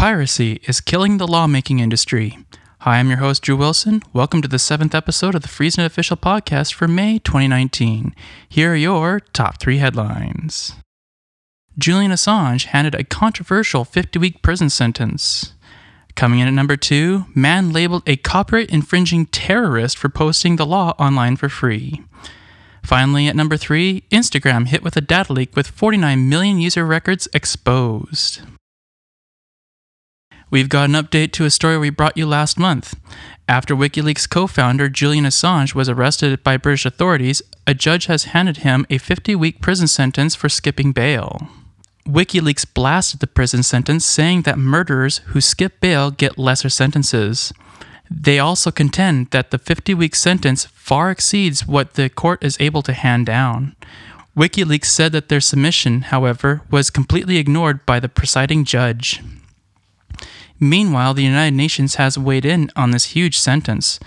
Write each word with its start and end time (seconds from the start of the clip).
Piracy 0.00 0.62
is 0.66 0.80
killing 0.80 1.18
the 1.18 1.26
lawmaking 1.28 1.78
industry. 1.78 2.38
Hi, 2.78 2.98
I'm 2.98 3.10
your 3.10 3.18
host, 3.18 3.42
Drew 3.42 3.54
Wilson. 3.54 4.00
Welcome 4.14 4.40
to 4.40 4.48
the 4.48 4.58
seventh 4.58 4.94
episode 4.94 5.34
of 5.34 5.42
the 5.42 5.48
Freezenet 5.48 5.84
Official 5.84 6.16
Podcast 6.16 6.72
for 6.72 6.88
May 6.88 7.18
2019. 7.18 8.14
Here 8.48 8.72
are 8.72 8.76
your 8.76 9.20
top 9.20 9.60
three 9.60 9.76
headlines 9.76 10.72
Julian 11.76 12.12
Assange 12.12 12.64
handed 12.64 12.94
a 12.94 13.04
controversial 13.04 13.84
50 13.84 14.18
week 14.18 14.40
prison 14.40 14.70
sentence. 14.70 15.52
Coming 16.14 16.38
in 16.38 16.48
at 16.48 16.54
number 16.54 16.78
two, 16.78 17.26
man 17.34 17.70
labeled 17.70 18.04
a 18.06 18.16
copyright 18.16 18.70
infringing 18.70 19.26
terrorist 19.26 19.98
for 19.98 20.08
posting 20.08 20.56
the 20.56 20.64
law 20.64 20.94
online 20.98 21.36
for 21.36 21.50
free. 21.50 22.02
Finally, 22.82 23.28
at 23.28 23.36
number 23.36 23.58
three, 23.58 24.04
Instagram 24.10 24.66
hit 24.66 24.82
with 24.82 24.96
a 24.96 25.02
data 25.02 25.34
leak 25.34 25.54
with 25.54 25.66
49 25.66 26.26
million 26.26 26.58
user 26.58 26.86
records 26.86 27.28
exposed. 27.34 28.40
We've 30.50 30.68
got 30.68 30.88
an 30.88 30.96
update 30.96 31.30
to 31.32 31.44
a 31.44 31.50
story 31.50 31.78
we 31.78 31.90
brought 31.90 32.16
you 32.16 32.26
last 32.26 32.58
month. 32.58 32.98
After 33.48 33.76
WikiLeaks 33.76 34.28
co 34.28 34.48
founder 34.48 34.88
Julian 34.88 35.24
Assange 35.24 35.74
was 35.76 35.88
arrested 35.88 36.42
by 36.42 36.56
British 36.56 36.84
authorities, 36.84 37.40
a 37.68 37.74
judge 37.74 38.06
has 38.06 38.24
handed 38.24 38.58
him 38.58 38.84
a 38.90 38.98
50 38.98 39.36
week 39.36 39.60
prison 39.60 39.86
sentence 39.86 40.34
for 40.34 40.48
skipping 40.48 40.90
bail. 40.90 41.48
WikiLeaks 42.04 42.66
blasted 42.74 43.20
the 43.20 43.28
prison 43.28 43.62
sentence, 43.62 44.04
saying 44.04 44.42
that 44.42 44.58
murderers 44.58 45.18
who 45.26 45.40
skip 45.40 45.78
bail 45.78 46.10
get 46.10 46.36
lesser 46.38 46.68
sentences. 46.68 47.52
They 48.10 48.40
also 48.40 48.72
contend 48.72 49.30
that 49.30 49.52
the 49.52 49.58
50 49.58 49.94
week 49.94 50.16
sentence 50.16 50.64
far 50.64 51.12
exceeds 51.12 51.64
what 51.64 51.94
the 51.94 52.08
court 52.08 52.42
is 52.42 52.56
able 52.58 52.82
to 52.82 52.92
hand 52.92 53.26
down. 53.26 53.76
WikiLeaks 54.36 54.86
said 54.86 55.12
that 55.12 55.28
their 55.28 55.40
submission, 55.40 56.02
however, 56.02 56.62
was 56.72 56.90
completely 56.90 57.36
ignored 57.36 57.86
by 57.86 58.00
the 58.00 58.08
presiding 58.08 58.64
judge. 58.64 59.20
Meanwhile, 60.60 61.14
the 61.14 61.24
United 61.24 61.56
Nations 61.56 61.94
has 61.94 62.18
weighed 62.18 62.44
in 62.44 62.70
on 62.76 62.90
this 62.90 63.06
huge 63.06 63.38
sentence. 63.38 63.98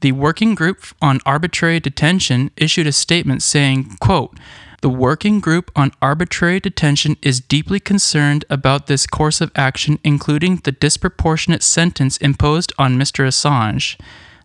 The 0.00 0.12
Working 0.12 0.54
Group 0.54 0.84
on 1.00 1.20
Arbitrary 1.24 1.80
Detention 1.80 2.50
issued 2.58 2.86
a 2.86 2.92
statement 2.92 3.42
saying, 3.42 3.96
quote, 4.00 4.38
the 4.82 4.90
Working 4.90 5.40
Group 5.40 5.70
on 5.74 5.92
Arbitrary 6.02 6.60
Detention 6.60 7.16
is 7.22 7.40
deeply 7.40 7.80
concerned 7.80 8.44
about 8.50 8.86
this 8.86 9.06
course 9.06 9.40
of 9.40 9.50
action, 9.56 9.98
including 10.04 10.56
the 10.56 10.72
disproportionate 10.72 11.62
sentence 11.62 12.18
imposed 12.18 12.70
on 12.76 12.98
Mr. 12.98 13.26
Assange. 13.26 13.98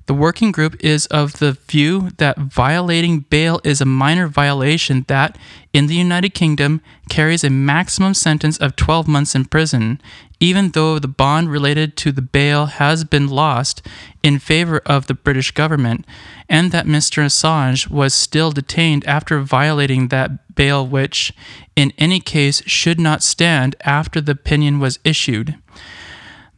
The 0.06 0.16
working 0.16 0.52
group 0.52 0.76
is 0.80 1.06
of 1.08 1.40
the 1.40 1.52
view 1.68 2.10
that 2.18 2.40
violating 2.40 3.20
bail 3.20 3.62
is 3.64 3.80
a 3.80 3.86
minor 3.86 4.28
violation 4.28 5.06
that, 5.08 5.38
in 5.72 5.86
the 5.86 5.94
United 5.94 6.34
Kingdom, 6.34 6.82
carries 7.10 7.44
a 7.44 7.52
maximum 7.52 8.16
sentence 8.16 8.58
of 8.58 8.76
12 8.76 9.08
months 9.08 9.36
in 9.36 9.46
prison, 9.46 10.02
even 10.40 10.72
though 10.72 11.00
the 11.00 11.08
bond 11.08 11.50
related 11.50 11.98
to 11.98 12.12
the 12.12 12.22
bail 12.22 12.68
has 12.68 13.04
been 13.04 13.28
lost 13.28 13.86
in 14.24 14.40
favor 14.40 14.82
of 14.86 15.08
the 15.08 15.14
British 15.14 15.52
government, 15.52 16.06
and 16.48 16.72
that 16.72 16.86
Mr. 16.86 17.24
Assange 17.24 17.90
was 17.90 18.14
still 18.14 18.52
detained 18.52 19.06
after 19.06 19.40
violating 19.42 20.08
that 20.08 20.56
bail, 20.56 20.86
which, 20.86 21.34
in 21.76 21.92
any 21.98 22.20
case, 22.20 22.62
should 22.66 23.00
not 23.00 23.24
stand 23.24 23.76
after 23.82 24.22
the 24.22 24.32
opinion 24.32 24.80
was 24.80 25.00
issued. 25.04 25.56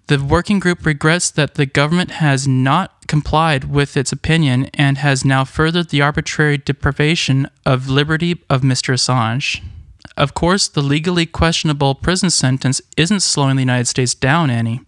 The 0.07 0.21
working 0.21 0.59
group 0.59 0.85
regrets 0.85 1.31
that 1.31 1.55
the 1.55 1.65
government 1.65 2.11
has 2.11 2.47
not 2.47 3.07
complied 3.07 3.65
with 3.65 3.95
its 3.95 4.11
opinion 4.11 4.69
and 4.73 4.97
has 4.97 5.23
now 5.23 5.45
furthered 5.45 5.89
the 5.89 6.01
arbitrary 6.01 6.57
deprivation 6.57 7.49
of 7.65 7.89
liberty 7.89 8.43
of 8.49 8.61
Mr. 8.61 8.93
Assange. 8.93 9.61
Of 10.17 10.33
course, 10.33 10.67
the 10.67 10.81
legally 10.81 11.25
questionable 11.25 11.95
prison 11.95 12.29
sentence 12.29 12.81
isn't 12.97 13.21
slowing 13.21 13.55
the 13.55 13.61
United 13.61 13.87
States 13.87 14.13
down 14.13 14.49
any. 14.49 14.81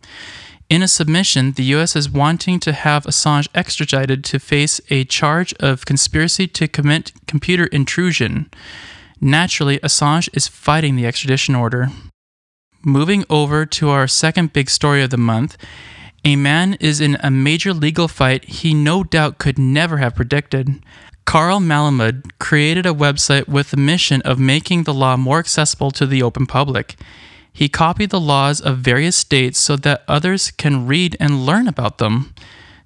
In 0.70 0.82
a 0.82 0.88
submission, 0.88 1.52
the 1.52 1.64
U.S. 1.76 1.96
is 1.96 2.10
wanting 2.10 2.60
to 2.62 2.74
have 2.74 3.04
Assange 3.06 3.48
extradited 3.54 4.24
to 4.26 4.40
face 4.40 4.82
a 4.90 5.04
charge 5.06 5.54
of 5.56 5.86
conspiracy 5.86 6.48
to 6.48 6.68
commit 6.68 7.12
computer 7.28 7.66
intrusion. 7.66 8.50
Naturally, 9.22 9.80
Assange 9.80 10.30
is 10.34 10.48
fighting 10.48 10.96
the 10.96 11.06
extradition 11.06 11.56
order. 11.56 11.90
Moving 12.84 13.24
over 13.30 13.66
to 13.66 13.90
our 13.90 14.08
second 14.08 14.52
big 14.52 14.70
story 14.70 15.02
of 15.04 15.10
the 15.10 15.18
month, 15.18 15.58
a 16.26 16.36
man 16.36 16.76
is 16.76 17.02
in 17.02 17.18
a 17.22 17.30
major 17.30 17.74
legal 17.74 18.08
fight 18.08 18.46
he 18.46 18.74
no 18.74 19.04
doubt 19.04 19.38
could 19.38 19.60
never 19.60 19.98
have 19.98 20.16
predicted. 20.16 20.82
Carl 21.26 21.60
Malamud 21.60 22.32
created 22.40 22.86
a 22.86 22.94
website 22.94 23.48
with 23.48 23.72
the 23.72 23.78
mission 23.78 24.22
of 24.22 24.40
making 24.40 24.84
the 24.84 24.94
law 24.94 25.18
more 25.18 25.40
accessible 25.40 25.92
to 25.92 26.06
the 26.06 26.24
open 26.24 26.46
public. 26.46 26.96
He 27.52 27.70
copied 27.70 28.10
the 28.10 28.20
laws 28.20 28.60
of 28.60 28.80
various 28.80 29.16
states 29.16 29.60
so 29.60 29.76
that 29.78 30.04
others 30.08 30.52
can 30.52 30.88
read 30.88 31.16
and 31.20 31.46
learn 31.46 31.68
about 31.68 31.98
them. 32.00 32.34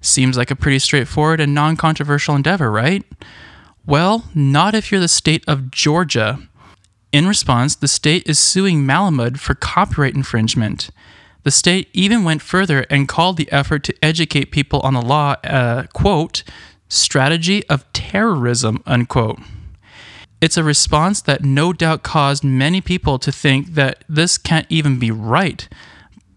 Seems 0.00 0.36
like 0.36 0.50
a 0.50 0.56
pretty 0.56 0.78
straightforward 0.78 1.40
and 1.40 1.54
non 1.54 1.76
controversial 1.76 2.36
endeavor, 2.36 2.70
right? 2.70 3.04
Well, 3.86 4.26
not 4.34 4.74
if 4.74 4.92
you're 4.92 5.00
the 5.00 5.08
state 5.08 5.42
of 5.48 5.70
Georgia. 5.70 6.38
In 7.10 7.26
response, 7.26 7.74
the 7.74 7.88
state 7.88 8.28
is 8.28 8.38
suing 8.38 8.84
Malamud 8.84 9.38
for 9.38 9.54
copyright 9.54 10.14
infringement. 10.14 10.90
The 11.48 11.52
state 11.52 11.88
even 11.94 12.24
went 12.24 12.42
further 12.42 12.84
and 12.90 13.08
called 13.08 13.38
the 13.38 13.50
effort 13.50 13.82
to 13.84 14.04
educate 14.04 14.50
people 14.50 14.80
on 14.80 14.92
the 14.92 15.00
law 15.00 15.36
a 15.42 15.88
quote, 15.94 16.42
strategy 16.90 17.66
of 17.70 17.90
terrorism, 17.94 18.82
unquote. 18.84 19.38
It's 20.42 20.58
a 20.58 20.62
response 20.62 21.22
that 21.22 21.42
no 21.42 21.72
doubt 21.72 22.02
caused 22.02 22.44
many 22.44 22.82
people 22.82 23.18
to 23.20 23.32
think 23.32 23.68
that 23.76 24.04
this 24.10 24.36
can't 24.36 24.66
even 24.68 24.98
be 24.98 25.10
right. 25.10 25.66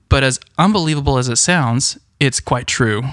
But 0.08 0.24
as 0.24 0.40
unbelievable 0.58 1.18
as 1.18 1.28
it 1.28 1.36
sounds, 1.36 2.00
it's 2.22 2.40
quite 2.40 2.68
true. 2.68 3.04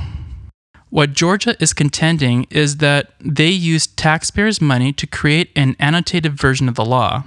What 0.91 1.15
Georgia 1.15 1.57
is 1.59 1.73
contending 1.73 2.47
is 2.49 2.77
that 2.77 3.11
they 3.19 3.51
used 3.51 3.97
taxpayers' 3.97 4.61
money 4.61 4.93
to 4.93 5.07
create 5.09 5.51
an 5.57 5.75
annotated 5.81 6.39
version 6.39 6.69
of 6.69 6.77
the 6.77 6.85
law. 6.85 7.25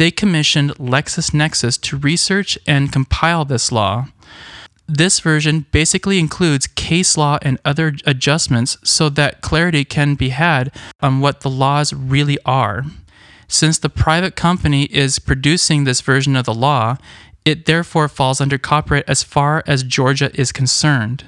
They 0.00 0.10
commissioned 0.10 0.70
LexisNexis 0.76 1.78
to 1.82 1.98
research 1.98 2.58
and 2.66 2.90
compile 2.90 3.44
this 3.44 3.70
law. 3.70 4.06
This 4.88 5.20
version 5.20 5.66
basically 5.72 6.18
includes 6.18 6.66
case 6.68 7.18
law 7.18 7.38
and 7.42 7.58
other 7.66 7.94
adjustments 8.06 8.78
so 8.82 9.10
that 9.10 9.42
clarity 9.42 9.84
can 9.84 10.14
be 10.14 10.30
had 10.30 10.74
on 11.02 11.20
what 11.20 11.42
the 11.42 11.50
laws 11.50 11.92
really 11.92 12.38
are. 12.46 12.86
Since 13.46 13.76
the 13.76 13.90
private 13.90 14.36
company 14.36 14.84
is 14.84 15.18
producing 15.18 15.84
this 15.84 16.00
version 16.00 16.34
of 16.34 16.46
the 16.46 16.54
law, 16.54 16.96
it 17.44 17.66
therefore 17.66 18.08
falls 18.08 18.40
under 18.40 18.56
copyright 18.56 19.04
as 19.06 19.22
far 19.22 19.62
as 19.66 19.82
Georgia 19.82 20.30
is 20.32 20.50
concerned. 20.50 21.26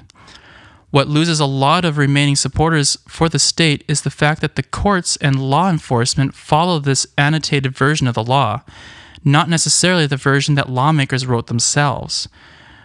What 0.93 1.07
loses 1.07 1.39
a 1.39 1.47
lot 1.47 1.85
of 1.85 1.97
remaining 1.97 2.35
supporters 2.35 2.99
for 3.07 3.27
the 3.27 3.39
state 3.39 3.83
is 3.87 4.03
the 4.03 4.11
fact 4.11 4.41
that 4.41 4.55
the 4.55 4.61
courts 4.61 5.17
and 5.17 5.41
law 5.49 5.67
enforcement 5.67 6.35
follow 6.35 6.77
this 6.77 7.07
annotated 7.17 7.75
version 7.75 8.05
of 8.07 8.13
the 8.13 8.23
law, 8.23 8.61
not 9.23 9.49
necessarily 9.49 10.05
the 10.05 10.17
version 10.17 10.53
that 10.53 10.69
lawmakers 10.69 11.25
wrote 11.25 11.47
themselves. 11.47 12.27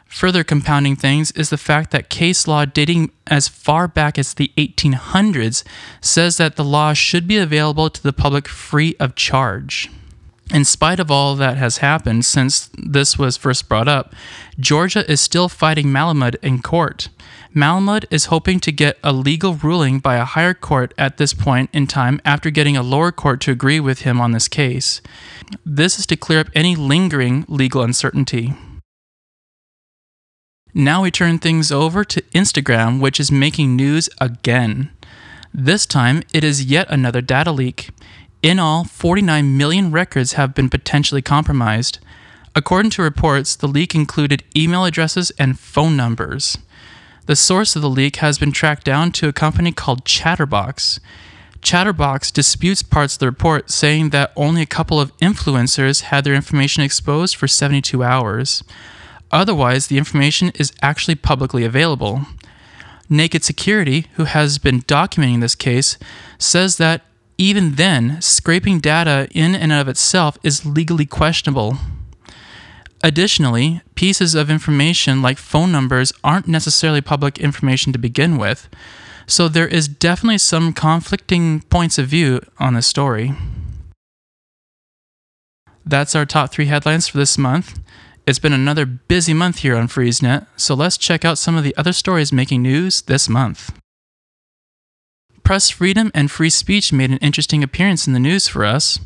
Further 0.07 0.43
compounding 0.43 0.97
things 0.97 1.33
is 1.33 1.51
the 1.51 1.59
fact 1.59 1.91
that 1.91 2.09
case 2.09 2.49
law 2.49 2.65
dating 2.65 3.11
as 3.27 3.47
far 3.47 3.87
back 3.87 4.19
as 4.19 4.33
the 4.33 4.53
1800s 4.57 5.63
says 6.01 6.39
that 6.39 6.57
the 6.57 6.65
law 6.65 6.95
should 6.95 7.29
be 7.29 7.37
available 7.37 7.91
to 7.91 8.03
the 8.03 8.15
public 8.15 8.49
free 8.49 8.97
of 8.99 9.17
charge. 9.17 9.91
In 10.53 10.65
spite 10.65 10.99
of 10.99 11.11
all 11.11 11.35
that 11.37 11.59
has 11.59 11.79
happened 11.79 12.25
since 12.25 12.71
this 12.79 13.19
was 13.19 13.37
first 13.37 13.69
brought 13.69 13.87
up, 13.87 14.15
Georgia 14.59 15.09
is 15.11 15.21
still 15.21 15.49
fighting 15.49 15.89
Malamud 15.89 16.37
in 16.43 16.63
court. 16.63 17.11
Malamud 17.55 18.07
is 18.11 18.27
hoping 18.27 18.59
to 18.61 18.73
get 18.73 18.99
a 19.05 19.13
legal 19.13 19.55
ruling 19.55 19.99
by 19.99 20.17
a 20.17 20.25
higher 20.25 20.55
court 20.55 20.95
at 20.97 21.19
this 21.19 21.35
point 21.35 21.69
in 21.73 21.87
time 21.87 22.21
after 22.25 22.51
getting 22.51 22.77
a 22.77 22.83
lower 22.83 23.13
court 23.13 23.41
to 23.43 23.51
agree 23.51 23.79
with 23.79 24.03
him 24.03 24.21
on 24.21 24.33
this 24.33 24.49
case. 24.49 25.03
This 25.67 25.99
is 25.99 26.07
to 26.07 26.17
clear 26.17 26.41
up 26.41 26.49
any 26.55 26.77
lingering 26.77 27.45
legal 27.49 27.83
uncertainty. 27.83 28.55
Now 30.73 31.03
we 31.03 31.11
turn 31.11 31.39
things 31.39 31.73
over 31.73 32.05
to 32.05 32.23
Instagram, 32.35 33.01
which 33.01 33.21
is 33.21 33.33
making 33.33 33.77
news 33.77 34.09
again. 34.21 34.91
This 35.53 35.87
time, 35.87 36.23
it 36.33 36.45
is 36.45 36.65
yet 36.65 36.87
another 36.91 37.21
data 37.21 37.53
leak. 37.53 37.89
In 38.43 38.61
all, 38.61 38.85
49 38.85 39.57
million 39.57 39.91
records 39.91 40.35
have 40.35 40.55
been 40.55 40.71
potentially 40.71 41.23
compromised. 41.23 41.99
According 42.55 42.91
to 42.93 43.03
reports, 43.03 43.57
the 43.57 43.67
leak 43.67 43.95
included 43.95 44.45
email 44.57 44.85
addresses 44.85 45.31
and 45.39 45.59
phone 45.59 45.97
numbers. 45.97 46.57
The 47.27 47.37
source 47.37 47.75
of 47.75 47.83
the 47.83 47.91
leak 47.91 48.17
has 48.17 48.39
been 48.39 48.53
tracked 48.53 48.85
down 48.85 49.13
to 49.13 49.29
a 49.29 49.33
company 49.33 49.73
called 49.73 50.05
Chtrbox. 50.05 51.01
Chtrbox 51.61 52.33
disputes 52.33 52.83
parts 52.83 53.15
of 53.15 53.19
the 53.19 53.27
report, 53.27 53.71
saying 53.71 54.11
that 54.11 54.33
only 54.37 54.63
a 54.63 54.67
couple 54.67 55.01
of 55.01 55.17
influencers 55.19 56.03
had 56.03 56.23
their 56.23 56.35
information 56.35 56.85
exposed 56.85 57.35
for 57.35 57.49
72 57.49 58.03
hours. 58.05 58.63
Otherwise, 59.33 59.89
the 59.89 59.99
information 59.99 60.53
is 60.55 60.73
actually 60.81 61.17
publicly 61.17 61.65
available. 61.65 62.23
Naked 63.11 63.43
Security, 63.43 64.07
who 64.15 64.25
has 64.25 64.59
been 64.59 64.83
documenting 64.83 65.41
this 65.41 65.57
case, 65.57 65.99
says 66.39 66.77
that 66.77 67.03
even 67.39 67.77
then, 67.77 68.21
scraping 68.21 68.81
data 68.81 69.29
in 69.31 69.55
and 69.55 69.73
of 69.73 69.87
itself 69.87 70.37
is 70.43 70.67
legally 70.67 71.07
questionable. 71.07 71.79
Additionally, 73.03 73.81
pieces 73.95 74.35
of 74.35 74.51
information 74.51 75.23
like 75.23 75.39
phone 75.39 75.71
numbers 75.71 76.13
aren't 76.25 76.49
necessarily 76.49 77.01
public 77.01 77.39
information 77.39 77.93
to 77.93 77.99
begin 77.99 78.37
with, 78.37 78.69
so 79.27 79.47
there 79.47 79.69
is 79.69 79.87
definitely 79.87 80.39
some 80.39 80.73
conflicting 80.73 81.61
points 81.71 81.97
of 81.97 82.09
view 82.09 82.41
on 82.59 82.75
this 82.75 82.89
story. 82.89 83.35
That's 85.87 86.17
our 86.17 86.27
top 86.27 86.51
three 86.51 86.67
headlines 86.67 87.07
for 87.07 87.19
this 87.19 87.39
month. 87.39 87.79
It's 88.27 88.41
been 88.41 88.53
another 88.53 88.85
busy 88.85 89.33
month 89.33 89.59
here 89.59 89.77
on 89.77 89.87
FreezeNet, 89.87 90.47
so 90.57 90.75
let's 90.75 90.99
check 90.99 91.25
out 91.25 91.39
some 91.39 91.57
of 91.57 91.65
the 91.65 91.77
other 91.77 91.93
stories 91.93 92.33
making 92.33 92.63
news 92.63 93.03
this 93.03 93.29
month. 93.29 93.73
Press 95.43 95.71
freedom 95.71 96.11
and 96.15 96.31
free 96.31 96.51
speech 96.51 96.93
made 96.93 97.11
an 97.11 97.19
interesting 97.19 97.63
appearance 97.63 98.07
in 98.07 98.13
the 98.13 98.21
news 98.21 98.49
for 98.49 98.65
us. 98.65 98.99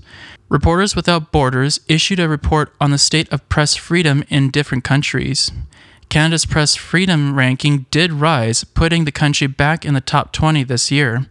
Reporters 0.48 0.94
Without 0.94 1.32
Borders 1.32 1.80
issued 1.88 2.20
a 2.20 2.28
report 2.28 2.74
on 2.80 2.90
the 2.90 2.98
state 2.98 3.32
of 3.32 3.48
press 3.48 3.74
freedom 3.74 4.22
in 4.28 4.50
different 4.50 4.84
countries. 4.84 5.50
Canada's 6.10 6.44
press 6.44 6.76
freedom 6.76 7.34
ranking 7.34 7.86
did 7.90 8.12
rise, 8.12 8.64
putting 8.64 9.06
the 9.06 9.12
country 9.12 9.46
back 9.46 9.86
in 9.86 9.94
the 9.94 10.00
top 10.02 10.30
20 10.32 10.62
this 10.64 10.90
year. 10.90 11.26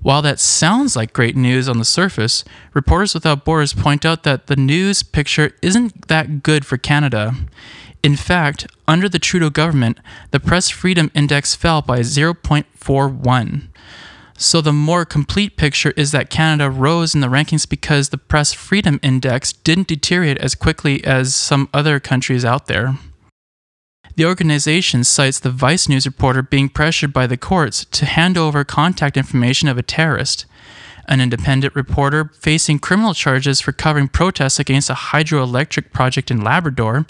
While 0.00 0.22
that 0.22 0.40
sounds 0.40 0.96
like 0.96 1.12
great 1.12 1.36
news 1.36 1.68
on 1.68 1.78
the 1.78 1.84
surface, 1.84 2.44
Reporters 2.74 3.14
Without 3.14 3.44
Borders 3.44 3.74
point 3.74 4.04
out 4.04 4.24
that 4.24 4.48
the 4.48 4.56
news 4.56 5.04
picture 5.04 5.52
isn't 5.62 6.08
that 6.08 6.42
good 6.42 6.66
for 6.66 6.76
Canada. 6.76 7.34
In 8.02 8.16
fact, 8.16 8.66
under 8.88 9.08
the 9.08 9.18
Trudeau 9.20 9.50
government, 9.50 9.98
the 10.32 10.40
Press 10.40 10.68
Freedom 10.68 11.12
Index 11.14 11.54
fell 11.54 11.80
by 11.80 12.00
0.41. 12.00 13.67
So 14.40 14.60
the 14.60 14.72
more 14.72 15.04
complete 15.04 15.56
picture 15.56 15.92
is 15.96 16.12
that 16.12 16.30
Canada 16.30 16.70
rose 16.70 17.12
in 17.12 17.20
the 17.20 17.26
rankings 17.26 17.68
because 17.68 18.10
the 18.10 18.18
Press 18.18 18.52
Freedom 18.52 19.00
Index 19.02 19.52
didn't 19.52 19.88
deteriorate 19.88 20.38
as 20.38 20.54
quickly 20.54 21.02
as 21.04 21.34
some 21.34 21.68
other 21.74 21.98
countries 21.98 22.44
out 22.44 22.66
there. 22.66 22.96
The 24.14 24.24
organization 24.24 25.02
cites 25.02 25.40
the 25.40 25.50
Vice 25.50 25.88
News 25.88 26.06
reporter 26.06 26.42
being 26.42 26.68
pressured 26.68 27.12
by 27.12 27.26
the 27.26 27.36
courts 27.36 27.84
to 27.86 28.06
hand 28.06 28.38
over 28.38 28.62
contact 28.62 29.16
information 29.16 29.66
of 29.66 29.76
a 29.76 29.82
terrorist, 29.82 30.46
an 31.08 31.20
independent 31.20 31.74
reporter 31.74 32.30
facing 32.38 32.78
criminal 32.78 33.14
charges 33.14 33.60
for 33.60 33.72
covering 33.72 34.06
protests 34.06 34.60
against 34.60 34.88
a 34.88 34.94
hydroelectric 34.94 35.92
project 35.92 36.30
in 36.30 36.42
Labrador, 36.42 37.06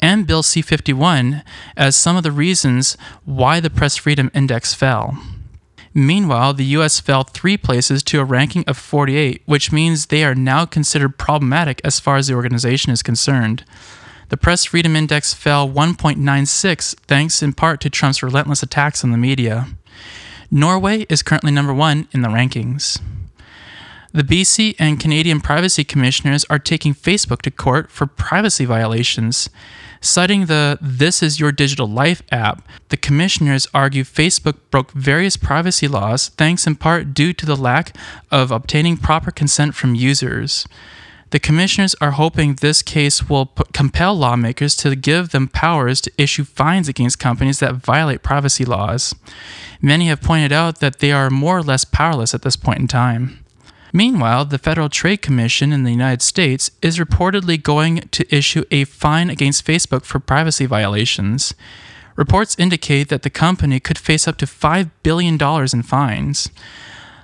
and 0.00 0.26
Bill 0.26 0.42
C 0.42 0.60
51 0.60 1.44
as 1.76 1.94
some 1.94 2.16
of 2.16 2.24
the 2.24 2.32
reasons 2.32 2.96
why 3.24 3.60
the 3.60 3.70
Press 3.70 3.96
Freedom 3.96 4.28
Index 4.34 4.74
fell. 4.74 5.16
Meanwhile, 5.94 6.54
the 6.54 6.64
US 6.76 6.98
fell 6.98 7.22
three 7.22 7.56
places 7.56 8.02
to 8.04 8.20
a 8.20 8.24
ranking 8.24 8.64
of 8.66 8.76
48, 8.76 9.42
which 9.46 9.70
means 9.70 10.06
they 10.06 10.24
are 10.24 10.34
now 10.34 10.66
considered 10.66 11.16
problematic 11.18 11.80
as 11.84 12.00
far 12.00 12.16
as 12.16 12.26
the 12.26 12.34
organization 12.34 12.92
is 12.92 13.02
concerned. 13.02 13.64
The 14.28 14.36
Press 14.36 14.64
Freedom 14.64 14.96
Index 14.96 15.32
fell 15.34 15.68
1.96, 15.68 16.96
thanks 17.06 17.42
in 17.42 17.52
part 17.52 17.80
to 17.82 17.90
Trump's 17.90 18.22
relentless 18.22 18.62
attacks 18.62 19.04
on 19.04 19.12
the 19.12 19.18
media. 19.18 19.68
Norway 20.50 21.06
is 21.08 21.22
currently 21.22 21.52
number 21.52 21.72
one 21.72 22.08
in 22.10 22.22
the 22.22 22.28
rankings. 22.28 23.00
The 24.12 24.22
BC 24.22 24.76
and 24.78 25.00
Canadian 25.00 25.40
privacy 25.40 25.84
commissioners 25.84 26.44
are 26.50 26.58
taking 26.58 26.94
Facebook 26.94 27.42
to 27.42 27.50
court 27.50 27.90
for 27.90 28.06
privacy 28.06 28.64
violations. 28.64 29.50
Citing 30.04 30.44
the 30.46 30.76
This 30.82 31.22
Is 31.22 31.40
Your 31.40 31.50
Digital 31.50 31.88
Life 31.88 32.20
app, 32.30 32.68
the 32.90 32.96
commissioners 32.98 33.66
argue 33.72 34.04
Facebook 34.04 34.58
broke 34.70 34.92
various 34.92 35.38
privacy 35.38 35.88
laws 35.88 36.28
thanks 36.28 36.66
in 36.66 36.76
part 36.76 37.14
due 37.14 37.32
to 37.32 37.46
the 37.46 37.56
lack 37.56 37.96
of 38.30 38.50
obtaining 38.50 38.98
proper 38.98 39.30
consent 39.30 39.74
from 39.74 39.94
users. 39.94 40.66
The 41.30 41.40
commissioners 41.40 41.96
are 42.02 42.10
hoping 42.10 42.56
this 42.56 42.82
case 42.82 43.30
will 43.30 43.46
p- 43.46 43.64
compel 43.72 44.14
lawmakers 44.14 44.76
to 44.76 44.94
give 44.94 45.30
them 45.30 45.48
powers 45.48 46.02
to 46.02 46.12
issue 46.18 46.44
fines 46.44 46.86
against 46.86 47.18
companies 47.18 47.60
that 47.60 47.76
violate 47.76 48.22
privacy 48.22 48.66
laws. 48.66 49.14
Many 49.80 50.08
have 50.08 50.20
pointed 50.20 50.52
out 50.52 50.80
that 50.80 50.98
they 50.98 51.12
are 51.12 51.30
more 51.30 51.56
or 51.56 51.62
less 51.62 51.86
powerless 51.86 52.34
at 52.34 52.42
this 52.42 52.56
point 52.56 52.78
in 52.78 52.88
time. 52.88 53.43
Meanwhile, 53.96 54.46
the 54.46 54.58
Federal 54.58 54.88
Trade 54.88 55.22
Commission 55.22 55.72
in 55.72 55.84
the 55.84 55.92
United 55.92 56.20
States 56.20 56.68
is 56.82 56.98
reportedly 56.98 57.62
going 57.62 58.08
to 58.10 58.34
issue 58.34 58.64
a 58.72 58.82
fine 58.82 59.30
against 59.30 59.64
Facebook 59.64 60.04
for 60.04 60.18
privacy 60.18 60.66
violations. 60.66 61.54
Reports 62.16 62.56
indicate 62.58 63.08
that 63.08 63.22
the 63.22 63.30
company 63.30 63.78
could 63.78 63.96
face 63.96 64.26
up 64.26 64.36
to 64.38 64.46
$5 64.46 64.90
billion 65.04 65.38
in 65.72 65.82
fines, 65.84 66.50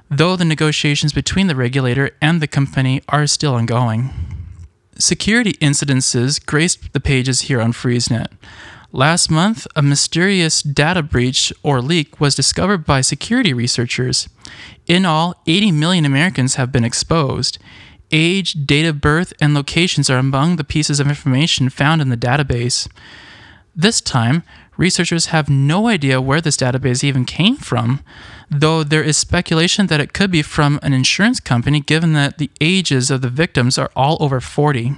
though 0.08 0.37
the 0.37 0.44
negotiations 0.44 1.12
between 1.12 1.49
the 1.49 1.56
regulator 1.56 2.12
and 2.22 2.40
the 2.40 2.46
company 2.46 3.02
are 3.08 3.26
still 3.26 3.55
ongoing. 3.56 4.11
Security 4.96 5.55
incidences 5.55 6.44
graced 6.44 6.93
the 6.93 7.00
pages 7.00 7.43
here 7.43 7.61
on 7.61 7.73
FreezeNet. 7.73 8.28
Last 8.92 9.31
month, 9.31 9.69
a 9.76 9.82
mysterious 9.82 10.62
data 10.62 11.00
breach 11.00 11.52
or 11.62 11.81
leak 11.81 12.20
was 12.20 12.34
discovered 12.34 12.84
by 12.84 13.02
security 13.02 13.52
researchers. 13.52 14.28
In 14.88 15.06
all, 15.06 15.40
80 15.46 15.70
million 15.70 16.04
Americans 16.04 16.56
have 16.56 16.72
been 16.72 16.82
exposed. 16.82 17.58
Age, 18.10 18.66
date 18.66 18.87
of 18.87 19.00
birth, 19.00 19.32
and 19.40 19.54
locations 19.54 20.10
are 20.10 20.19
among 20.19 20.56
the 20.56 20.64
pieces 20.64 20.98
of 20.98 21.06
information 21.06 21.69
found 21.69 22.02
in 22.02 22.08
the 22.08 22.16
database. 22.16 22.88
This 23.76 24.00
time, 24.00 24.42
researchers 24.76 25.26
have 25.26 25.48
no 25.48 25.87
idea 25.87 26.20
where 26.20 26.40
this 26.40 26.56
database 26.56 27.04
even 27.04 27.25
came 27.25 27.56
from, 27.56 28.00
though 28.50 28.82
there 28.82 29.04
is 29.04 29.16
speculation 29.16 29.87
that 29.87 30.00
it 30.00 30.12
could 30.12 30.32
be 30.32 30.42
from 30.42 30.81
an 30.82 30.92
insurance 30.92 31.38
company 31.38 31.78
given 31.78 32.12
that 32.14 32.38
the 32.38 32.50
ages 32.60 33.08
of 33.08 33.20
the 33.20 33.28
victims 33.28 33.78
are 33.78 33.92
all 33.94 34.16
over 34.19 34.40
40. 34.40 34.96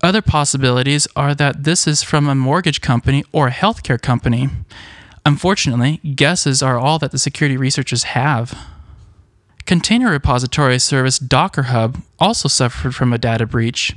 Other 0.00 0.22
possibilities 0.22 1.08
are 1.16 1.34
that 1.34 1.64
this 1.64 1.86
is 1.86 2.02
from 2.02 2.28
a 2.28 2.34
mortgage 2.34 2.80
company 2.80 3.24
or 3.32 3.48
a 3.48 3.52
healthcare 3.52 4.00
company. 4.00 4.48
Unfortunately, 5.26 5.98
guesses 6.14 6.62
are 6.62 6.78
all 6.78 6.98
that 7.00 7.10
the 7.10 7.18
security 7.18 7.56
researchers 7.56 8.04
have. 8.04 8.56
Container 9.66 10.10
repository 10.10 10.78
service 10.78 11.18
Docker 11.18 11.64
Hub 11.64 12.00
also 12.18 12.48
suffered 12.48 12.94
from 12.94 13.12
a 13.12 13.18
data 13.18 13.44
breach. 13.44 13.96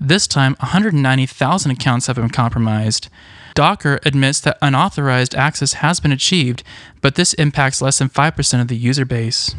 This 0.00 0.26
time, 0.26 0.56
190,000 0.60 1.70
accounts 1.70 2.06
have 2.06 2.16
been 2.16 2.30
compromised. 2.30 3.08
Docker 3.54 4.00
admits 4.04 4.40
that 4.40 4.58
unauthorized 4.60 5.34
access 5.34 5.74
has 5.74 6.00
been 6.00 6.10
achieved, 6.10 6.64
but 7.00 7.14
this 7.14 7.34
impacts 7.34 7.80
less 7.80 7.98
than 7.98 8.08
5% 8.08 8.60
of 8.60 8.68
the 8.68 8.76
user 8.76 9.04
base. 9.04 9.54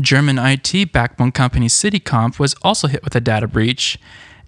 German 0.00 0.38
IT 0.38 0.92
backbone 0.92 1.32
company 1.32 1.68
Citycomp 1.68 2.38
was 2.38 2.54
also 2.62 2.88
hit 2.88 3.04
with 3.04 3.14
a 3.14 3.20
data 3.20 3.46
breach. 3.46 3.98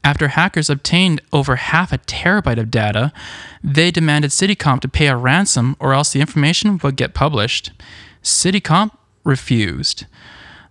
After 0.03 0.29
hackers 0.29 0.71
obtained 0.71 1.21
over 1.33 1.57
half 1.57 1.93
a 1.93 1.99
terabyte 1.99 2.59
of 2.59 2.71
data, 2.71 3.13
they 3.63 3.91
demanded 3.91 4.31
Citycomp 4.31 4.81
to 4.81 4.89
pay 4.89 5.09
a 5.09 5.17
ransom 5.17 5.77
or 5.81 5.93
else 5.93 6.13
the 6.13 6.21
information 6.21 6.79
would 6.83 6.97
get 6.97 7.15
published. 7.15 7.73
Citycomp 8.23 8.93
refused. 9.25 10.07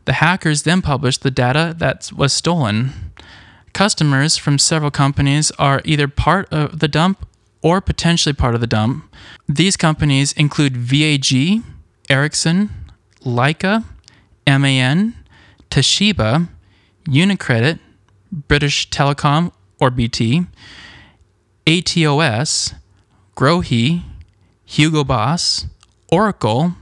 The 0.05 0.13
hackers 0.13 0.63
then 0.63 0.81
published 0.81 1.23
the 1.23 1.31
data 1.31 1.75
that 1.77 2.11
was 2.15 2.31
stolen. 2.31 2.91
Customers 3.73 4.37
from 4.37 4.57
several 4.57 4.91
companies 4.91 5.51
are 5.59 5.81
either 5.83 6.07
part 6.07 6.47
of 6.53 6.79
the 6.79 6.87
dump 6.87 7.27
or 7.61 7.81
potentially 7.81 8.31
part 8.31 8.55
of 8.55 8.61
the 8.61 8.67
dump. 8.67 9.13
These 9.49 9.75
companies 9.75 10.31
include 10.33 10.77
VAG, 10.77 11.61
Ericsson, 12.09 12.69
Leica, 13.25 13.83
MAN, 14.47 15.15
Toshiba, 15.69 16.47
Unicredit, 17.07 17.79
British 18.31 18.89
Telecom 18.89 19.51
or 19.79 19.89
BT, 19.89 20.45
ATOS, 21.65 22.73
Grohe, 23.35 24.03
Hugo 24.65 25.03
Boss, 25.03 25.67
Oracle, 26.11 26.73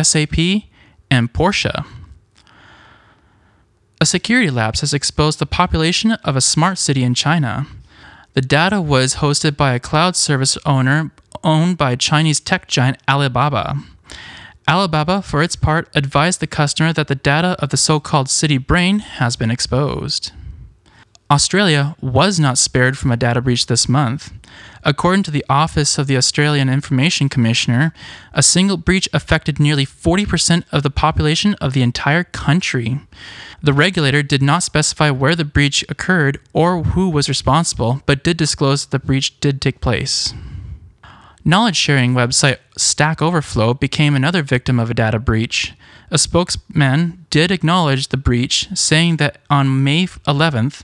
SAP, 0.00 0.38
and 1.10 1.32
Porsche. 1.32 1.84
A 4.00 4.06
security 4.06 4.50
lapse 4.50 4.80
has 4.80 4.92
exposed 4.92 5.38
the 5.38 5.46
population 5.46 6.12
of 6.24 6.34
a 6.34 6.40
smart 6.40 6.78
city 6.78 7.04
in 7.04 7.14
China. 7.14 7.66
The 8.34 8.40
data 8.40 8.80
was 8.80 9.16
hosted 9.16 9.56
by 9.56 9.74
a 9.74 9.80
cloud 9.80 10.16
service 10.16 10.58
owner 10.66 11.12
owned 11.44 11.78
by 11.78 11.96
Chinese 11.96 12.40
tech 12.40 12.66
giant 12.66 12.98
Alibaba. 13.08 13.76
Alibaba, 14.68 15.22
for 15.22 15.42
its 15.42 15.56
part, 15.56 15.88
advised 15.94 16.40
the 16.40 16.46
customer 16.46 16.92
that 16.92 17.08
the 17.08 17.14
data 17.14 17.56
of 17.58 17.70
the 17.70 17.76
so 17.76 18.00
called 18.00 18.28
city 18.28 18.58
brain 18.58 19.00
has 19.00 19.36
been 19.36 19.50
exposed. 19.50 20.32
Australia 21.32 21.96
was 22.02 22.38
not 22.38 22.58
spared 22.58 22.98
from 22.98 23.10
a 23.10 23.16
data 23.16 23.40
breach 23.40 23.64
this 23.64 23.88
month. 23.88 24.32
According 24.84 25.22
to 25.22 25.30
the 25.30 25.44
Office 25.48 25.96
of 25.96 26.06
the 26.06 26.16
Australian 26.16 26.68
Information 26.68 27.30
Commissioner, 27.30 27.94
a 28.34 28.42
single 28.42 28.76
breach 28.76 29.08
affected 29.14 29.58
nearly 29.58 29.86
40% 29.86 30.64
of 30.70 30.82
the 30.82 30.90
population 30.90 31.54
of 31.54 31.72
the 31.72 31.80
entire 31.80 32.22
country. 32.22 33.00
The 33.62 33.72
regulator 33.72 34.22
did 34.22 34.42
not 34.42 34.62
specify 34.62 35.10
where 35.10 35.34
the 35.34 35.46
breach 35.46 35.82
occurred 35.88 36.38
or 36.52 36.82
who 36.82 37.08
was 37.08 37.30
responsible, 37.30 38.02
but 38.04 38.22
did 38.22 38.36
disclose 38.36 38.84
that 38.84 38.90
the 38.90 39.06
breach 39.06 39.40
did 39.40 39.62
take 39.62 39.80
place. 39.80 40.34
Knowledge 41.44 41.76
sharing 41.76 42.14
website 42.14 42.58
Stack 42.76 43.20
Overflow 43.20 43.74
became 43.74 44.14
another 44.14 44.42
victim 44.42 44.78
of 44.78 44.90
a 44.90 44.94
data 44.94 45.18
breach. 45.18 45.74
A 46.10 46.18
spokesman 46.18 47.26
did 47.30 47.50
acknowledge 47.50 48.08
the 48.08 48.16
breach, 48.16 48.68
saying 48.74 49.16
that 49.16 49.38
on 49.50 49.82
May 49.82 50.06
11th, 50.06 50.82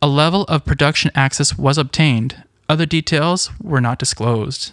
a 0.00 0.08
level 0.08 0.42
of 0.44 0.64
production 0.64 1.12
access 1.14 1.56
was 1.56 1.78
obtained. 1.78 2.42
Other 2.68 2.86
details 2.86 3.50
were 3.62 3.80
not 3.80 4.00
disclosed. 4.00 4.72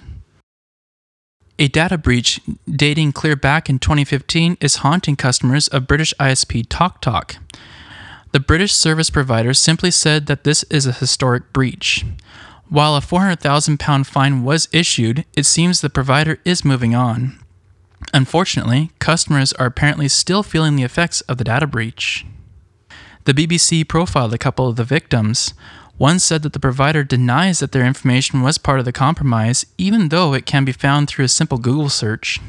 A 1.60 1.68
data 1.68 1.98
breach 1.98 2.40
dating 2.68 3.12
clear 3.12 3.36
back 3.36 3.70
in 3.70 3.78
2015 3.78 4.58
is 4.62 4.78
haunting 4.78 5.16
customers 5.16 5.68
of 5.68 5.86
British 5.86 6.14
ISP 6.20 6.66
TalkTalk. 6.68 7.36
The 8.32 8.40
British 8.40 8.74
service 8.74 9.10
provider 9.10 9.54
simply 9.54 9.92
said 9.92 10.28
that 10.28 10.44
this 10.44 10.64
is 10.72 10.88
a 10.88 10.94
historic 10.94 11.52
breach. 11.52 12.06
While 12.70 12.96
a 12.96 13.02
£400,000 13.02 14.06
fine 14.06 14.44
was 14.44 14.70
issued, 14.72 15.26
it 15.36 15.48
seems 15.48 15.82
the 15.82 15.90
provider 15.90 16.38
is 16.46 16.64
moving 16.64 16.94
on. 16.94 17.40
Unfortunately, 18.14 18.92
customers 19.00 19.54
are 19.54 19.66
apparently 19.66 20.08
still 20.08 20.44
feeling 20.44 20.76
the 20.76 20.84
effects 20.84 21.22
of 21.22 21.38
the 21.38 21.44
data 21.44 21.66
breach. 21.66 22.28
The 23.26 23.34
BBC 23.34 23.88
profiled 23.88 24.34
a 24.34 24.38
couple 24.38 24.68
of 24.68 24.76
the 24.76 24.84
victims. 24.84 25.54
One 25.98 26.20
said 26.20 26.44
that 26.44 26.54
the 26.54 26.60
provider 26.60 27.04
denies 27.04 27.60
that 27.60 27.72
their 27.72 27.86
information 27.86 28.42
was 28.42 28.60
part 28.60 28.80
of 28.80 28.86
the 28.86 28.92
compromise, 28.92 29.66
even 29.80 30.10
though 30.10 30.34
it 30.34 30.46
can 30.46 30.64
be 30.64 30.72
found 30.72 31.08
through 31.08 31.26
a 31.26 31.30
simple 31.30 31.58
Google 31.58 31.90
search. 31.90 32.40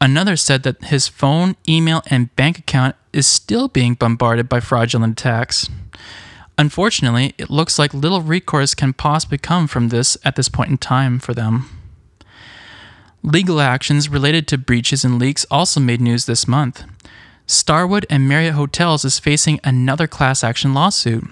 Another 0.00 0.34
said 0.34 0.62
that 0.62 0.84
his 0.84 1.08
phone, 1.08 1.56
email, 1.68 2.02
and 2.06 2.34
bank 2.36 2.58
account 2.58 2.96
is 3.12 3.26
still 3.26 3.68
being 3.68 3.94
bombarded 3.94 4.48
by 4.48 4.60
fraudulent 4.60 5.20
attacks. 5.20 5.68
Unfortunately, 6.60 7.32
it 7.38 7.48
looks 7.48 7.78
like 7.78 7.94
little 7.94 8.20
recourse 8.20 8.74
can 8.74 8.92
possibly 8.92 9.38
come 9.38 9.66
from 9.66 9.88
this 9.88 10.18
at 10.26 10.36
this 10.36 10.50
point 10.50 10.68
in 10.68 10.76
time 10.76 11.18
for 11.18 11.32
them. 11.32 11.70
Legal 13.22 13.62
actions 13.62 14.10
related 14.10 14.46
to 14.46 14.58
breaches 14.58 15.02
and 15.02 15.18
leaks 15.18 15.46
also 15.50 15.80
made 15.80 16.02
news 16.02 16.26
this 16.26 16.46
month. 16.46 16.84
Starwood 17.46 18.04
and 18.10 18.28
Marriott 18.28 18.56
Hotels 18.56 19.06
is 19.06 19.18
facing 19.18 19.58
another 19.64 20.06
class 20.06 20.44
action 20.44 20.74
lawsuit. 20.74 21.24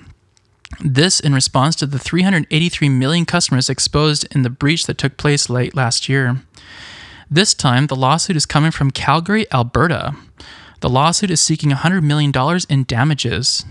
This 0.80 1.20
in 1.20 1.34
response 1.34 1.76
to 1.76 1.86
the 1.86 1.98
383 1.98 2.88
million 2.88 3.26
customers 3.26 3.68
exposed 3.68 4.26
in 4.34 4.40
the 4.40 4.48
breach 4.48 4.86
that 4.86 4.96
took 4.96 5.18
place 5.18 5.50
late 5.50 5.76
last 5.76 6.08
year. 6.08 6.40
This 7.30 7.52
time, 7.52 7.88
the 7.88 7.96
lawsuit 7.96 8.36
is 8.36 8.46
coming 8.46 8.70
from 8.70 8.92
Calgary, 8.92 9.44
Alberta. 9.52 10.16
The 10.80 10.88
lawsuit 10.88 11.30
is 11.30 11.42
seeking 11.42 11.70
$100 11.70 12.02
million 12.02 12.32
in 12.70 12.84
damages. 12.84 13.66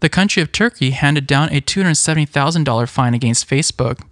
The 0.00 0.08
country 0.08 0.42
of 0.42 0.52
Turkey 0.52 0.90
handed 0.90 1.26
down 1.26 1.48
a 1.50 1.60
$270,000 1.60 2.88
fine 2.88 3.14
against 3.14 3.48
Facebook. 3.48 4.02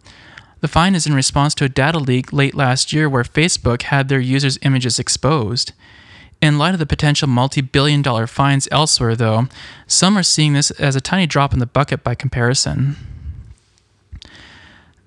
The 0.61 0.69
fine 0.69 0.95
is 0.95 1.07
in 1.07 1.15
response 1.15 1.55
to 1.57 1.65
a 1.65 1.69
data 1.69 1.99
leak 1.99 2.33
late 2.33 2.55
last 2.55 2.93
year 2.93 3.09
where 3.09 3.23
Facebook 3.23 3.83
had 3.83 4.09
their 4.09 4.21
users' 4.21 4.59
images 4.63 4.99
exposed. 4.99 5.73
In 6.41 6.59
light 6.59 6.73
of 6.73 6.79
the 6.79 6.87
potential 6.87 7.29
multi 7.29 7.61
billion 7.61 8.01
dollar 8.01 8.27
fines 8.27 8.69
elsewhere, 8.71 9.15
though, 9.15 9.49
some 9.87 10.17
are 10.17 10.23
seeing 10.23 10.55
this 10.55 10.71
as 10.73 10.97
a 10.97 11.01
tiny 11.01 11.27
drop 11.27 11.53
in 11.53 11.59
the 11.59 11.67
bucket 11.67 12.03
by 12.03 12.15
comparison. 12.15 12.97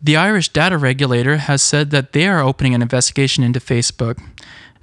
The 0.02 0.16
Irish 0.16 0.50
data 0.50 0.78
regulator 0.78 1.38
has 1.38 1.62
said 1.62 1.90
that 1.90 2.14
they 2.14 2.28
are 2.28 2.40
opening 2.40 2.76
an 2.76 2.84
investigation 2.84 3.44
into 3.44 3.60
Facebook. 3.60 4.22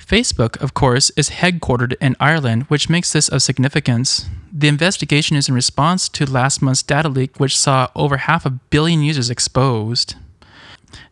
Facebook, 0.07 0.61
of 0.61 0.75
course, 0.75 1.11
is 1.17 1.31
headquartered 1.31 1.95
in 2.01 2.17
Ireland, 2.21 2.65
which 2.65 2.91
makes 2.91 3.13
this 3.13 3.29
of 3.29 3.43
significance. 3.43 4.27
The 4.53 4.69
investigation 4.69 5.37
is 5.37 5.49
in 5.49 5.55
response 5.55 6.09
to 6.11 6.31
last 6.31 6.63
month's 6.63 6.83
data 6.83 7.09
leak, 7.09 7.41
which 7.41 7.59
saw 7.59 7.89
over 7.95 8.19
half 8.19 8.45
a 8.45 8.51
billion 8.51 9.03
users 9.03 9.31
exposed. 9.31 10.15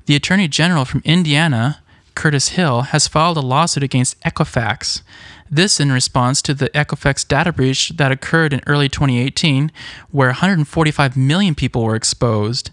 The 0.06 0.16
Attorney 0.16 0.46
General 0.48 0.84
from 0.84 1.02
Indiana, 1.04 1.82
Curtis 2.14 2.50
Hill, 2.50 2.82
has 2.82 3.08
filed 3.08 3.36
a 3.36 3.40
lawsuit 3.40 3.82
against 3.82 4.20
Equifax. 4.20 5.02
This 5.50 5.80
in 5.80 5.90
response 5.90 6.42
to 6.42 6.54
the 6.54 6.68
Equifax 6.70 7.26
data 7.26 7.52
breach 7.52 7.90
that 7.96 8.12
occurred 8.12 8.52
in 8.52 8.62
early 8.66 8.88
2018, 8.88 9.72
where 10.10 10.28
145 10.28 11.16
million 11.16 11.54
people 11.54 11.82
were 11.82 11.96
exposed. 11.96 12.70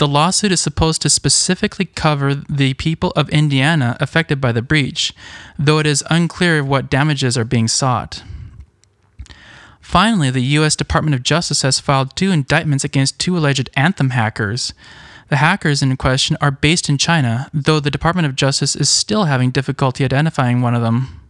The 0.00 0.08
lawsuit 0.08 0.50
is 0.50 0.62
supposed 0.62 1.02
to 1.02 1.10
specifically 1.10 1.84
cover 1.84 2.34
the 2.34 2.72
people 2.72 3.12
of 3.16 3.28
Indiana 3.28 3.98
affected 4.00 4.40
by 4.40 4.50
the 4.50 4.62
breach, 4.62 5.12
though 5.58 5.78
it 5.78 5.84
is 5.86 6.02
unclear 6.08 6.64
what 6.64 6.88
damages 6.88 7.36
are 7.36 7.44
being 7.44 7.68
sought. 7.68 8.22
Finally, 9.82 10.30
the 10.30 10.56
U.S. 10.56 10.74
Department 10.74 11.14
of 11.14 11.22
Justice 11.22 11.60
has 11.60 11.80
filed 11.80 12.16
two 12.16 12.30
indictments 12.30 12.82
against 12.82 13.18
two 13.18 13.36
alleged 13.36 13.68
Anthem 13.76 14.10
hackers. 14.10 14.72
The 15.28 15.36
hackers 15.36 15.82
in 15.82 15.94
question 15.98 16.38
are 16.40 16.50
based 16.50 16.88
in 16.88 16.96
China, 16.96 17.50
though 17.52 17.78
the 17.78 17.90
Department 17.90 18.24
of 18.24 18.34
Justice 18.34 18.74
is 18.74 18.88
still 18.88 19.24
having 19.24 19.50
difficulty 19.50 20.02
identifying 20.02 20.62
one 20.62 20.74
of 20.74 20.80
them. 20.80 21.20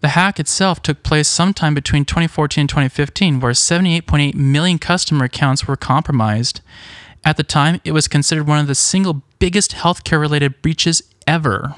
The 0.00 0.08
hack 0.08 0.40
itself 0.40 0.82
took 0.82 1.04
place 1.04 1.28
sometime 1.28 1.74
between 1.74 2.04
2014 2.04 2.62
and 2.62 2.68
2015, 2.68 3.38
where 3.38 3.52
78.8 3.52 4.34
million 4.34 4.80
customer 4.80 5.26
accounts 5.26 5.68
were 5.68 5.76
compromised. 5.76 6.60
At 7.28 7.36
the 7.36 7.42
time, 7.42 7.82
it 7.84 7.92
was 7.92 8.08
considered 8.08 8.46
one 8.46 8.58
of 8.58 8.68
the 8.68 8.74
single 8.74 9.22
biggest 9.38 9.72
healthcare 9.72 10.18
related 10.18 10.62
breaches 10.62 11.02
ever. 11.26 11.74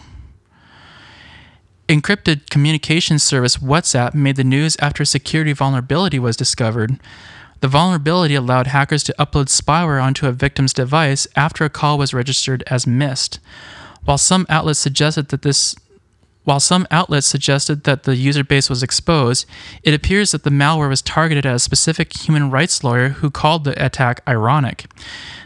Encrypted 1.88 2.48
communication 2.50 3.18
service 3.18 3.56
WhatsApp 3.56 4.14
made 4.14 4.36
the 4.36 4.44
news 4.44 4.76
after 4.78 5.02
a 5.02 5.06
security 5.06 5.52
vulnerability 5.52 6.20
was 6.20 6.36
discovered. 6.36 7.00
The 7.62 7.66
vulnerability 7.66 8.36
allowed 8.36 8.68
hackers 8.68 9.02
to 9.02 9.14
upload 9.18 9.46
spyware 9.46 10.00
onto 10.00 10.28
a 10.28 10.32
victim's 10.32 10.72
device 10.72 11.26
after 11.34 11.64
a 11.64 11.68
call 11.68 11.98
was 11.98 12.14
registered 12.14 12.62
as 12.68 12.86
missed. 12.86 13.40
While 14.04 14.18
some 14.18 14.46
outlets 14.48 14.78
suggested 14.78 15.30
that 15.30 15.42
this 15.42 15.74
while 16.50 16.58
some 16.58 16.84
outlets 16.90 17.28
suggested 17.28 17.84
that 17.84 18.02
the 18.02 18.16
user 18.16 18.42
base 18.42 18.68
was 18.68 18.82
exposed, 18.82 19.46
it 19.84 19.94
appears 19.94 20.32
that 20.32 20.42
the 20.42 20.50
malware 20.50 20.88
was 20.88 21.00
targeted 21.00 21.46
at 21.46 21.54
a 21.54 21.60
specific 21.60 22.12
human 22.24 22.50
rights 22.50 22.82
lawyer 22.82 23.10
who 23.10 23.30
called 23.30 23.62
the 23.62 23.84
attack 23.86 24.20
ironic. 24.26 24.90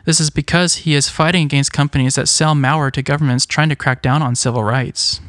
This 0.06 0.18
is 0.18 0.30
because 0.30 0.76
he 0.76 0.94
is 0.94 1.10
fighting 1.10 1.44
against 1.44 1.74
companies 1.74 2.14
that 2.14 2.26
sell 2.26 2.54
malware 2.54 2.90
to 2.92 3.02
governments 3.02 3.44
trying 3.44 3.68
to 3.68 3.76
crack 3.76 4.00
down 4.00 4.22
on 4.22 4.34
civil 4.34 4.64
rights. 4.64 5.20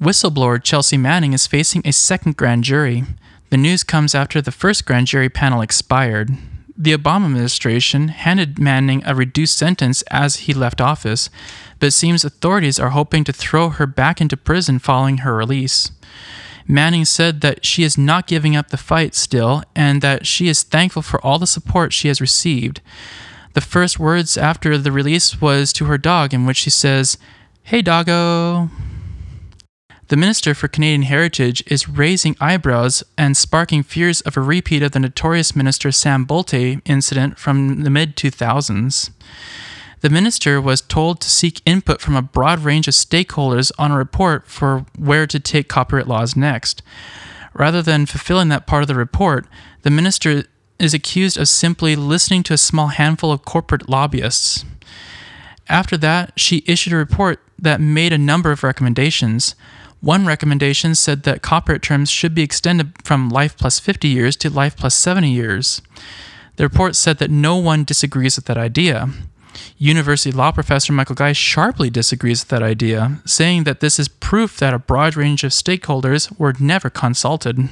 Whistleblower 0.00 0.62
Chelsea 0.62 0.96
Manning 0.96 1.32
is 1.32 1.48
facing 1.48 1.82
a 1.84 1.92
second 1.92 2.36
grand 2.36 2.62
jury. 2.62 3.02
The 3.50 3.56
news 3.56 3.82
comes 3.82 4.14
after 4.14 4.40
the 4.40 4.52
first 4.52 4.86
grand 4.86 5.08
jury 5.08 5.28
panel 5.28 5.62
expired. 5.62 6.30
The 6.76 6.96
Obama 6.96 7.24
administration 7.24 8.06
handed 8.06 8.60
Manning 8.60 9.02
a 9.04 9.16
reduced 9.16 9.58
sentence 9.58 10.02
as 10.12 10.46
he 10.46 10.54
left 10.54 10.80
office, 10.80 11.28
but 11.78 11.86
it 11.86 11.92
seems 11.92 12.24
authorities 12.24 12.78
are 12.78 12.90
hoping 12.90 13.24
to 13.24 13.32
throw 13.32 13.70
her 13.70 13.86
back 13.86 14.20
into 14.20 14.36
prison 14.36 14.78
following 14.78 15.18
her 15.18 15.34
release. 15.34 15.90
Manning 16.66 17.04
said 17.04 17.40
that 17.42 17.64
she 17.64 17.82
is 17.82 17.98
not 17.98 18.26
giving 18.26 18.56
up 18.56 18.68
the 18.68 18.76
fight 18.76 19.14
still 19.14 19.62
and 19.76 20.00
that 20.00 20.26
she 20.26 20.48
is 20.48 20.62
thankful 20.62 21.02
for 21.02 21.24
all 21.24 21.38
the 21.38 21.46
support 21.46 21.92
she 21.92 22.08
has 22.08 22.20
received. 22.20 22.80
The 23.52 23.60
first 23.60 23.98
words 23.98 24.36
after 24.36 24.76
the 24.78 24.90
release 24.90 25.40
was 25.40 25.72
to 25.74 25.84
her 25.84 25.98
dog, 25.98 26.34
in 26.34 26.46
which 26.46 26.56
she 26.56 26.70
says, 26.70 27.18
Hey, 27.62 27.82
doggo. 27.82 28.70
The 30.08 30.16
Minister 30.16 30.54
for 30.54 30.68
Canadian 30.68 31.02
Heritage 31.02 31.62
is 31.66 31.88
raising 31.88 32.36
eyebrows 32.40 33.02
and 33.16 33.36
sparking 33.36 33.82
fears 33.82 34.20
of 34.22 34.36
a 34.36 34.42
repeat 34.42 34.82
of 34.82 34.92
the 34.92 35.00
notorious 35.00 35.56
Minister 35.56 35.90
Sam 35.92 36.26
Bulte 36.26 36.82
incident 36.84 37.38
from 37.38 37.84
the 37.84 37.90
mid 37.90 38.16
2000s. 38.16 39.10
The 40.04 40.10
minister 40.10 40.60
was 40.60 40.82
told 40.82 41.22
to 41.22 41.30
seek 41.30 41.62
input 41.64 42.02
from 42.02 42.14
a 42.14 42.20
broad 42.20 42.58
range 42.58 42.86
of 42.86 42.92
stakeholders 42.92 43.72
on 43.78 43.90
a 43.90 43.96
report 43.96 44.46
for 44.46 44.84
where 44.98 45.26
to 45.26 45.40
take 45.40 45.66
copyright 45.66 46.06
laws 46.06 46.36
next. 46.36 46.82
Rather 47.54 47.80
than 47.80 48.04
fulfilling 48.04 48.50
that 48.50 48.66
part 48.66 48.82
of 48.82 48.88
the 48.88 48.94
report, 48.94 49.46
the 49.80 49.88
minister 49.88 50.44
is 50.78 50.92
accused 50.92 51.38
of 51.38 51.48
simply 51.48 51.96
listening 51.96 52.42
to 52.42 52.52
a 52.52 52.58
small 52.58 52.88
handful 52.88 53.32
of 53.32 53.46
corporate 53.46 53.88
lobbyists. 53.88 54.66
After 55.70 55.96
that, 55.96 56.38
she 56.38 56.64
issued 56.66 56.92
a 56.92 56.96
report 56.96 57.40
that 57.58 57.80
made 57.80 58.12
a 58.12 58.18
number 58.18 58.52
of 58.52 58.62
recommendations. 58.62 59.54
One 60.02 60.26
recommendation 60.26 60.94
said 60.94 61.22
that 61.22 61.40
copyright 61.40 61.80
terms 61.80 62.10
should 62.10 62.34
be 62.34 62.42
extended 62.42 62.92
from 63.02 63.30
life 63.30 63.56
plus 63.56 63.80
50 63.80 64.06
years 64.06 64.36
to 64.36 64.50
life 64.50 64.76
plus 64.76 64.94
70 64.94 65.30
years. 65.30 65.80
The 66.56 66.64
report 66.64 66.94
said 66.94 67.16
that 67.20 67.30
no 67.30 67.56
one 67.56 67.84
disagrees 67.84 68.36
with 68.36 68.44
that 68.44 68.58
idea. 68.58 69.08
University 69.78 70.32
law 70.32 70.52
professor 70.52 70.92
Michael 70.92 71.14
Geist 71.14 71.40
sharply 71.40 71.90
disagrees 71.90 72.42
with 72.42 72.48
that 72.48 72.62
idea, 72.62 73.20
saying 73.24 73.64
that 73.64 73.80
this 73.80 73.98
is 73.98 74.08
proof 74.08 74.58
that 74.58 74.74
a 74.74 74.78
broad 74.78 75.16
range 75.16 75.44
of 75.44 75.52
stakeholders 75.52 76.36
were 76.38 76.54
never 76.58 76.90
consulted. 76.90 77.68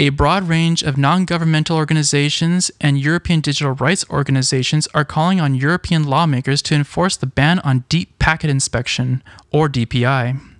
A 0.00 0.08
broad 0.08 0.48
range 0.48 0.82
of 0.82 0.96
non 0.96 1.24
governmental 1.24 1.76
organizations 1.76 2.70
and 2.80 2.98
European 2.98 3.40
digital 3.40 3.74
rights 3.74 4.04
organizations 4.10 4.88
are 4.92 5.04
calling 5.04 5.40
on 5.40 5.54
European 5.54 6.02
lawmakers 6.02 6.62
to 6.62 6.74
enforce 6.74 7.16
the 7.16 7.26
ban 7.26 7.60
on 7.60 7.84
Deep 7.88 8.18
Packet 8.18 8.50
Inspection, 8.50 9.22
or 9.52 9.68
DPI. 9.68 10.53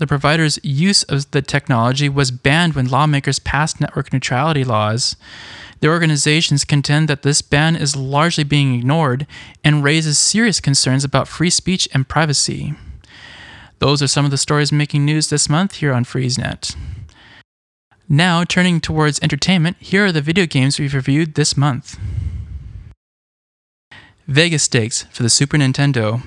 The 0.00 0.06
provider's 0.06 0.58
use 0.62 1.02
of 1.02 1.30
the 1.30 1.42
technology 1.42 2.08
was 2.08 2.30
banned 2.30 2.72
when 2.72 2.88
lawmakers 2.88 3.38
passed 3.38 3.82
network 3.82 4.14
neutrality 4.14 4.64
laws. 4.64 5.14
The 5.80 5.88
organizations 5.88 6.64
contend 6.64 7.06
that 7.08 7.20
this 7.20 7.42
ban 7.42 7.76
is 7.76 7.94
largely 7.94 8.42
being 8.42 8.74
ignored 8.74 9.26
and 9.62 9.84
raises 9.84 10.16
serious 10.16 10.58
concerns 10.58 11.04
about 11.04 11.28
free 11.28 11.50
speech 11.50 11.86
and 11.92 12.08
privacy. 12.08 12.72
Those 13.78 14.00
are 14.00 14.08
some 14.08 14.24
of 14.24 14.30
the 14.30 14.38
stories 14.38 14.72
making 14.72 15.04
news 15.04 15.28
this 15.28 15.50
month 15.50 15.76
here 15.76 15.92
on 15.92 16.06
FreezeNet. 16.06 16.74
Now, 18.08 18.42
turning 18.44 18.80
towards 18.80 19.20
entertainment, 19.20 19.76
here 19.80 20.06
are 20.06 20.12
the 20.12 20.22
video 20.22 20.46
games 20.46 20.80
we've 20.80 20.94
reviewed 20.94 21.34
this 21.34 21.58
month. 21.58 21.98
Vegas 24.26 24.62
Stakes 24.62 25.02
for 25.12 25.22
the 25.22 25.28
Super 25.28 25.58
Nintendo. 25.58 26.22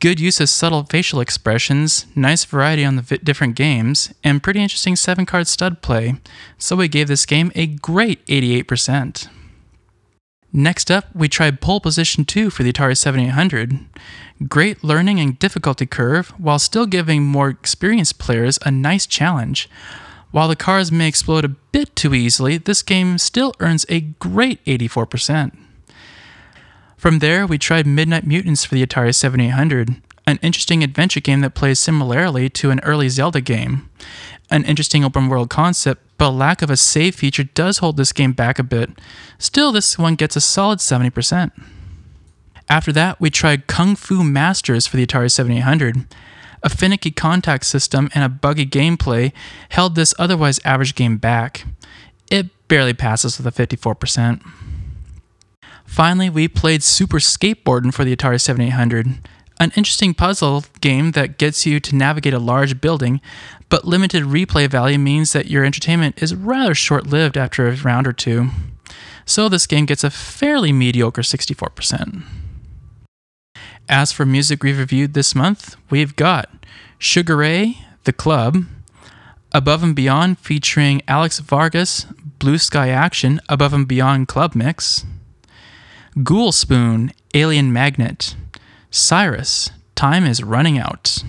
Good 0.00 0.20
use 0.20 0.40
of 0.40 0.48
subtle 0.48 0.84
facial 0.84 1.20
expressions, 1.20 2.06
nice 2.14 2.44
variety 2.44 2.84
on 2.84 2.96
the 2.96 3.02
vi- 3.02 3.16
different 3.18 3.56
games, 3.56 4.12
and 4.22 4.42
pretty 4.42 4.60
interesting 4.60 4.96
7 4.96 5.24
card 5.24 5.46
stud 5.46 5.80
play, 5.80 6.16
so 6.58 6.76
we 6.76 6.88
gave 6.88 7.08
this 7.08 7.24
game 7.24 7.50
a 7.54 7.66
great 7.66 8.24
88%. 8.26 9.28
Next 10.52 10.90
up, 10.90 11.06
we 11.14 11.28
tried 11.28 11.60
Pole 11.60 11.80
Position 11.80 12.24
2 12.24 12.50
for 12.50 12.62
the 12.62 12.72
Atari 12.72 12.96
7800. 12.96 13.80
Great 14.46 14.84
learning 14.84 15.18
and 15.18 15.38
difficulty 15.38 15.86
curve, 15.86 16.28
while 16.38 16.58
still 16.58 16.86
giving 16.86 17.24
more 17.24 17.48
experienced 17.48 18.18
players 18.18 18.58
a 18.64 18.70
nice 18.70 19.06
challenge. 19.06 19.68
While 20.30 20.48
the 20.48 20.56
cars 20.56 20.92
may 20.92 21.08
explode 21.08 21.44
a 21.44 21.56
bit 21.72 21.96
too 21.96 22.14
easily, 22.14 22.58
this 22.58 22.82
game 22.82 23.18
still 23.18 23.54
earns 23.58 23.86
a 23.88 24.00
great 24.00 24.64
84%. 24.64 25.56
From 27.04 27.18
there, 27.18 27.46
we 27.46 27.58
tried 27.58 27.86
Midnight 27.86 28.26
Mutants 28.26 28.64
for 28.64 28.74
the 28.74 28.86
Atari 28.86 29.14
7800, 29.14 29.96
an 30.26 30.38
interesting 30.40 30.82
adventure 30.82 31.20
game 31.20 31.42
that 31.42 31.54
plays 31.54 31.78
similarly 31.78 32.48
to 32.48 32.70
an 32.70 32.80
early 32.80 33.10
Zelda 33.10 33.42
game. 33.42 33.90
An 34.50 34.64
interesting 34.64 35.04
open 35.04 35.28
world 35.28 35.50
concept, 35.50 36.00
but 36.16 36.30
lack 36.30 36.62
of 36.62 36.70
a 36.70 36.78
save 36.78 37.14
feature 37.14 37.44
does 37.44 37.76
hold 37.76 37.98
this 37.98 38.10
game 38.14 38.32
back 38.32 38.58
a 38.58 38.62
bit. 38.62 38.88
Still, 39.36 39.70
this 39.70 39.98
one 39.98 40.14
gets 40.14 40.34
a 40.34 40.40
solid 40.40 40.78
70%. 40.78 41.50
After 42.70 42.90
that, 42.92 43.20
we 43.20 43.28
tried 43.28 43.66
Kung 43.66 43.96
Fu 43.96 44.24
Masters 44.24 44.86
for 44.86 44.96
the 44.96 45.06
Atari 45.06 45.30
7800. 45.30 46.06
A 46.62 46.70
finicky 46.70 47.10
contact 47.10 47.66
system 47.66 48.08
and 48.14 48.24
a 48.24 48.30
buggy 48.30 48.64
gameplay 48.64 49.34
held 49.68 49.94
this 49.94 50.14
otherwise 50.18 50.58
average 50.64 50.94
game 50.94 51.18
back. 51.18 51.66
It 52.30 52.46
barely 52.66 52.94
passes 52.94 53.36
with 53.36 53.46
a 53.46 53.66
54%. 53.66 54.40
Finally, 55.84 56.30
we 56.30 56.48
played 56.48 56.82
Super 56.82 57.18
Skateboarding 57.18 57.92
for 57.94 58.04
the 58.04 58.16
Atari 58.16 58.40
7800, 58.40 59.06
an 59.60 59.72
interesting 59.76 60.14
puzzle 60.14 60.64
game 60.80 61.12
that 61.12 61.38
gets 61.38 61.64
you 61.64 61.78
to 61.80 61.94
navigate 61.94 62.34
a 62.34 62.38
large 62.38 62.80
building, 62.80 63.20
but 63.68 63.84
limited 63.84 64.24
replay 64.24 64.68
value 64.68 64.98
means 64.98 65.32
that 65.32 65.46
your 65.46 65.64
entertainment 65.64 66.20
is 66.22 66.34
rather 66.34 66.74
short 66.74 67.06
lived 67.06 67.36
after 67.36 67.68
a 67.68 67.76
round 67.76 68.06
or 68.06 68.12
two. 68.12 68.48
So 69.24 69.48
this 69.48 69.66
game 69.66 69.86
gets 69.86 70.04
a 70.04 70.10
fairly 70.10 70.72
mediocre 70.72 71.22
64%. 71.22 72.24
As 73.88 74.12
for 74.12 74.24
music 74.24 74.62
we've 74.62 74.78
reviewed 74.78 75.14
this 75.14 75.34
month, 75.34 75.76
we've 75.90 76.16
got 76.16 76.48
Sugar 76.98 77.36
Ray, 77.36 77.78
The 78.04 78.12
Club, 78.12 78.64
Above 79.52 79.82
and 79.82 79.94
Beyond 79.94 80.38
featuring 80.38 81.02
Alex 81.06 81.38
Vargas, 81.38 82.06
Blue 82.38 82.58
Sky 82.58 82.88
Action, 82.88 83.40
Above 83.48 83.72
and 83.72 83.86
Beyond 83.86 84.26
Club 84.26 84.54
Mix, 84.54 85.04
Ghoul 86.22 86.52
Spoon, 86.52 87.10
Alien 87.34 87.72
Magnet, 87.72 88.36
Cyrus, 88.88 89.70
Time 89.96 90.24
is 90.24 90.44
Running 90.44 90.78
Out, 90.78 91.24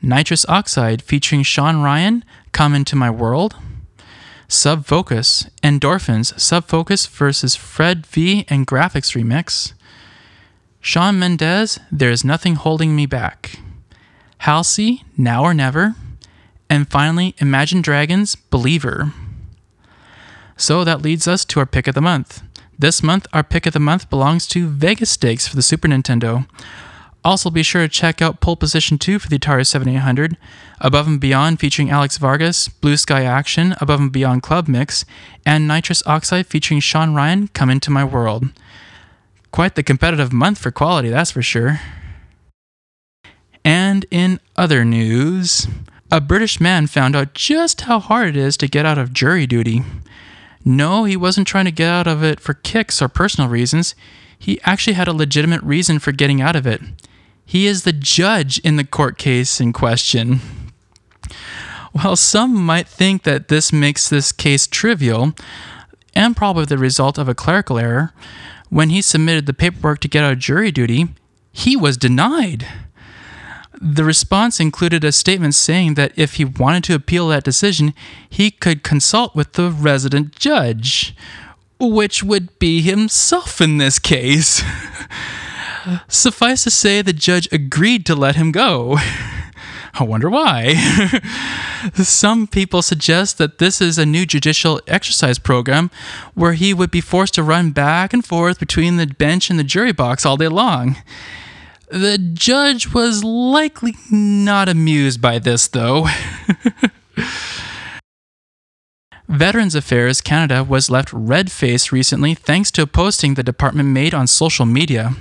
Nitrous 0.00 0.46
Oxide 0.48 1.02
featuring 1.02 1.42
Sean 1.42 1.82
Ryan, 1.82 2.24
Come 2.52 2.74
Into 2.74 2.96
My 2.96 3.10
World, 3.10 3.56
Sub 4.48 4.86
Focus, 4.86 5.50
Endorphins, 5.62 6.40
Sub 6.40 6.64
Focus 6.64 7.04
versus 7.04 7.54
Fred 7.54 8.06
V 8.06 8.46
and 8.48 8.66
Grafix 8.66 9.14
Remix, 9.14 9.74
Shawn 10.80 11.18
Mendes, 11.18 11.78
There 11.92 12.10
Is 12.10 12.24
Nothing 12.24 12.54
Holding 12.54 12.96
Me 12.96 13.04
Back, 13.04 13.58
Halsey, 14.38 15.04
Now 15.18 15.42
or 15.42 15.52
Never, 15.52 15.96
and 16.70 16.90
finally, 16.90 17.34
Imagine 17.40 17.82
Dragons, 17.82 18.36
Believer. 18.36 19.12
So 20.56 20.82
that 20.82 21.02
leads 21.02 21.28
us 21.28 21.44
to 21.44 21.60
our 21.60 21.66
pick 21.66 21.86
of 21.86 21.94
the 21.94 22.00
month. 22.00 22.42
This 22.80 23.02
month, 23.02 23.26
our 23.32 23.42
pick 23.42 23.66
of 23.66 23.72
the 23.72 23.80
month 23.80 24.08
belongs 24.08 24.46
to 24.48 24.68
Vegas 24.68 25.10
Stakes 25.10 25.48
for 25.48 25.56
the 25.56 25.62
Super 25.62 25.88
Nintendo. 25.88 26.46
Also, 27.24 27.50
be 27.50 27.64
sure 27.64 27.82
to 27.82 27.88
check 27.88 28.22
out 28.22 28.40
Pole 28.40 28.54
Position 28.54 28.98
2 28.98 29.18
for 29.18 29.28
the 29.28 29.36
Atari 29.36 29.66
7800, 29.66 30.36
Above 30.80 31.08
and 31.08 31.20
Beyond 31.20 31.58
featuring 31.58 31.90
Alex 31.90 32.18
Vargas, 32.18 32.68
Blue 32.68 32.96
Sky 32.96 33.24
Action, 33.24 33.74
Above 33.80 33.98
and 33.98 34.12
Beyond 34.12 34.44
Club 34.44 34.68
Mix, 34.68 35.04
and 35.44 35.66
Nitrous 35.66 36.04
Oxide 36.06 36.46
featuring 36.46 36.78
Sean 36.78 37.14
Ryan, 37.14 37.48
Come 37.48 37.68
Into 37.68 37.90
My 37.90 38.04
World. 38.04 38.44
Quite 39.50 39.74
the 39.74 39.82
competitive 39.82 40.32
month 40.32 40.58
for 40.58 40.70
quality, 40.70 41.08
that's 41.08 41.32
for 41.32 41.42
sure. 41.42 41.80
And 43.64 44.06
in 44.12 44.38
other 44.54 44.84
news, 44.84 45.66
a 46.12 46.20
British 46.20 46.60
man 46.60 46.86
found 46.86 47.16
out 47.16 47.34
just 47.34 47.82
how 47.82 47.98
hard 47.98 48.28
it 48.28 48.36
is 48.36 48.56
to 48.58 48.68
get 48.68 48.86
out 48.86 48.98
of 48.98 49.12
jury 49.12 49.48
duty. 49.48 49.82
No, 50.68 51.04
he 51.04 51.16
wasn't 51.16 51.48
trying 51.48 51.64
to 51.64 51.70
get 51.70 51.88
out 51.88 52.06
of 52.06 52.22
it 52.22 52.40
for 52.40 52.52
kicks 52.52 53.00
or 53.00 53.08
personal 53.08 53.48
reasons. 53.48 53.94
He 54.38 54.60
actually 54.64 54.92
had 54.92 55.08
a 55.08 55.14
legitimate 55.14 55.62
reason 55.62 55.98
for 55.98 56.12
getting 56.12 56.42
out 56.42 56.54
of 56.54 56.66
it. 56.66 56.82
He 57.46 57.66
is 57.66 57.84
the 57.84 57.92
judge 57.94 58.58
in 58.58 58.76
the 58.76 58.84
court 58.84 59.16
case 59.16 59.62
in 59.62 59.72
question. 59.72 60.40
While 61.92 62.16
some 62.16 62.54
might 62.54 62.86
think 62.86 63.22
that 63.22 63.48
this 63.48 63.72
makes 63.72 64.10
this 64.10 64.30
case 64.30 64.66
trivial, 64.66 65.32
and 66.14 66.36
probably 66.36 66.66
the 66.66 66.76
result 66.76 67.16
of 67.16 67.30
a 67.30 67.34
clerical 67.34 67.78
error, 67.78 68.12
when 68.68 68.90
he 68.90 69.00
submitted 69.00 69.46
the 69.46 69.54
paperwork 69.54 70.00
to 70.00 70.08
get 70.08 70.22
out 70.22 70.34
of 70.34 70.38
jury 70.38 70.70
duty, 70.70 71.08
he 71.50 71.76
was 71.76 71.96
denied. 71.96 72.66
The 73.80 74.04
response 74.04 74.58
included 74.58 75.04
a 75.04 75.12
statement 75.12 75.54
saying 75.54 75.94
that 75.94 76.12
if 76.16 76.34
he 76.34 76.44
wanted 76.44 76.84
to 76.84 76.94
appeal 76.94 77.28
that 77.28 77.44
decision, 77.44 77.94
he 78.28 78.50
could 78.50 78.82
consult 78.82 79.36
with 79.36 79.52
the 79.52 79.70
resident 79.70 80.34
judge, 80.36 81.14
which 81.78 82.24
would 82.24 82.58
be 82.58 82.82
himself 82.82 83.60
in 83.60 83.78
this 83.78 83.98
case. 83.98 84.62
Suffice 86.08 86.64
to 86.64 86.70
say, 86.70 87.02
the 87.02 87.12
judge 87.12 87.48
agreed 87.52 88.04
to 88.06 88.16
let 88.16 88.36
him 88.36 88.50
go. 88.50 88.98
I 89.94 90.04
wonder 90.04 90.28
why. 90.28 90.74
Some 91.94 92.46
people 92.46 92.82
suggest 92.82 93.38
that 93.38 93.58
this 93.58 93.80
is 93.80 93.96
a 93.98 94.06
new 94.06 94.26
judicial 94.26 94.80
exercise 94.86 95.38
program 95.38 95.90
where 96.34 96.52
he 96.52 96.74
would 96.74 96.90
be 96.90 97.00
forced 97.00 97.34
to 97.34 97.42
run 97.42 97.70
back 97.70 98.12
and 98.12 98.24
forth 98.24 98.60
between 98.60 98.96
the 98.96 99.06
bench 99.06 99.50
and 99.50 99.58
the 99.58 99.64
jury 99.64 99.92
box 99.92 100.26
all 100.26 100.36
day 100.36 100.48
long. 100.48 100.96
The 101.90 102.18
judge 102.18 102.92
was 102.92 103.24
likely 103.24 103.94
not 104.10 104.68
amused 104.68 105.22
by 105.22 105.38
this, 105.38 105.68
though. 105.68 106.06
Veterans 109.28 109.74
Affairs 109.74 110.20
Canada 110.20 110.62
was 110.64 110.90
left 110.90 111.12
red 111.12 111.50
faced 111.50 111.92
recently 111.92 112.34
thanks 112.34 112.70
to 112.72 112.82
a 112.82 112.86
posting 112.86 113.34
the 113.34 113.42
department 113.42 113.88
made 113.90 114.12
on 114.14 114.26
social 114.26 114.66
media. 114.66 115.14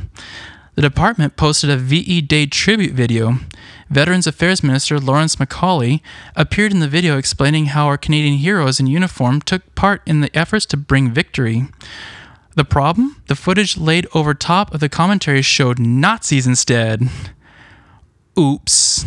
The 0.76 0.82
department 0.82 1.38
posted 1.38 1.70
a 1.70 1.78
VE 1.78 2.22
Day 2.22 2.46
tribute 2.46 2.94
video. 2.94 3.40
Veterans 3.90 4.28
Affairs 4.28 4.62
Minister 4.64 5.00
Lawrence 5.00 5.40
Macaulay 5.40 6.04
appeared 6.36 6.72
in 6.72 6.80
the 6.80 6.88
video 6.88 7.18
explaining 7.18 7.68
how 7.68 7.88
our 7.88 7.98
Canadian 7.98 8.38
heroes 8.38 8.80
in 8.80 8.88
uniform 8.88 9.42
took 9.42 9.74
part 9.76 10.02
in 10.06 10.22
the 10.22 10.36
efforts 10.38 10.66
to 10.68 10.78
bring 10.78 11.12
victory. 11.12 11.68
The 12.58 12.66
problem? 12.66 13.22
The 13.28 13.36
footage 13.36 13.78
laid 13.78 14.08
over 14.16 14.34
top 14.34 14.74
of 14.74 14.80
the 14.80 14.90
commentary 14.90 15.44
showed 15.44 15.78
Nazis 15.78 16.48
instead. 16.48 17.08
Oops. 18.38 19.06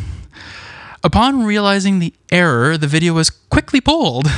Upon 1.02 1.44
realizing 1.44 1.98
the 1.98 2.14
error, 2.30 2.78
the 2.78 2.86
video 2.86 3.12
was 3.14 3.28
quickly 3.28 3.80
pulled. 3.80 4.28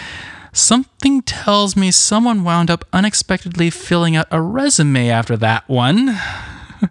Something 0.52 1.22
tells 1.22 1.74
me 1.74 1.90
someone 1.90 2.44
wound 2.44 2.70
up 2.70 2.84
unexpectedly 2.92 3.70
filling 3.70 4.14
out 4.14 4.28
a 4.30 4.40
resume 4.40 5.10
after 5.10 5.36
that 5.38 5.68
one. 5.68 6.06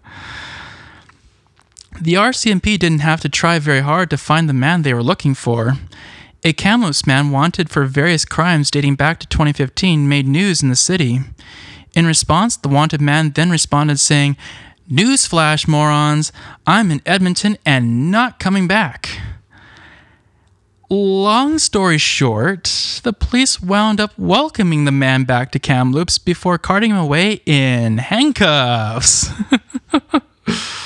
the 1.98 2.12
RCMP 2.12 2.78
didn't 2.78 2.98
have 2.98 3.22
to 3.22 3.30
try 3.30 3.58
very 3.58 3.80
hard 3.80 4.10
to 4.10 4.18
find 4.18 4.50
the 4.50 4.52
man 4.52 4.82
they 4.82 4.92
were 4.92 5.02
looking 5.02 5.32
for. 5.34 5.78
A 6.44 6.52
Kamloops 6.52 7.06
man 7.06 7.30
wanted 7.30 7.70
for 7.70 7.86
various 7.86 8.26
crimes 8.26 8.70
dating 8.70 8.96
back 8.96 9.18
to 9.20 9.26
2015 9.28 10.06
made 10.06 10.28
news 10.28 10.62
in 10.62 10.68
the 10.68 10.76
city. 10.76 11.20
In 11.94 12.06
response, 12.06 12.56
the 12.56 12.68
wanted 12.68 13.00
man 13.00 13.30
then 13.30 13.50
responded 13.50 13.98
saying, 13.98 14.36
Newsflash, 14.90 15.68
morons! 15.68 16.32
I'm 16.66 16.90
in 16.90 17.00
Edmonton 17.06 17.56
and 17.64 18.10
not 18.10 18.38
coming 18.38 18.66
back. 18.66 19.08
Long 20.88 21.58
story 21.58 21.98
short, 21.98 22.64
the 23.04 23.12
police 23.12 23.60
wound 23.62 24.00
up 24.00 24.12
welcoming 24.18 24.84
the 24.84 24.92
man 24.92 25.22
back 25.22 25.52
to 25.52 25.60
Kamloops 25.60 26.18
before 26.18 26.58
carting 26.58 26.90
him 26.90 26.96
away 26.96 27.40
in 27.46 27.98
handcuffs. 27.98 29.30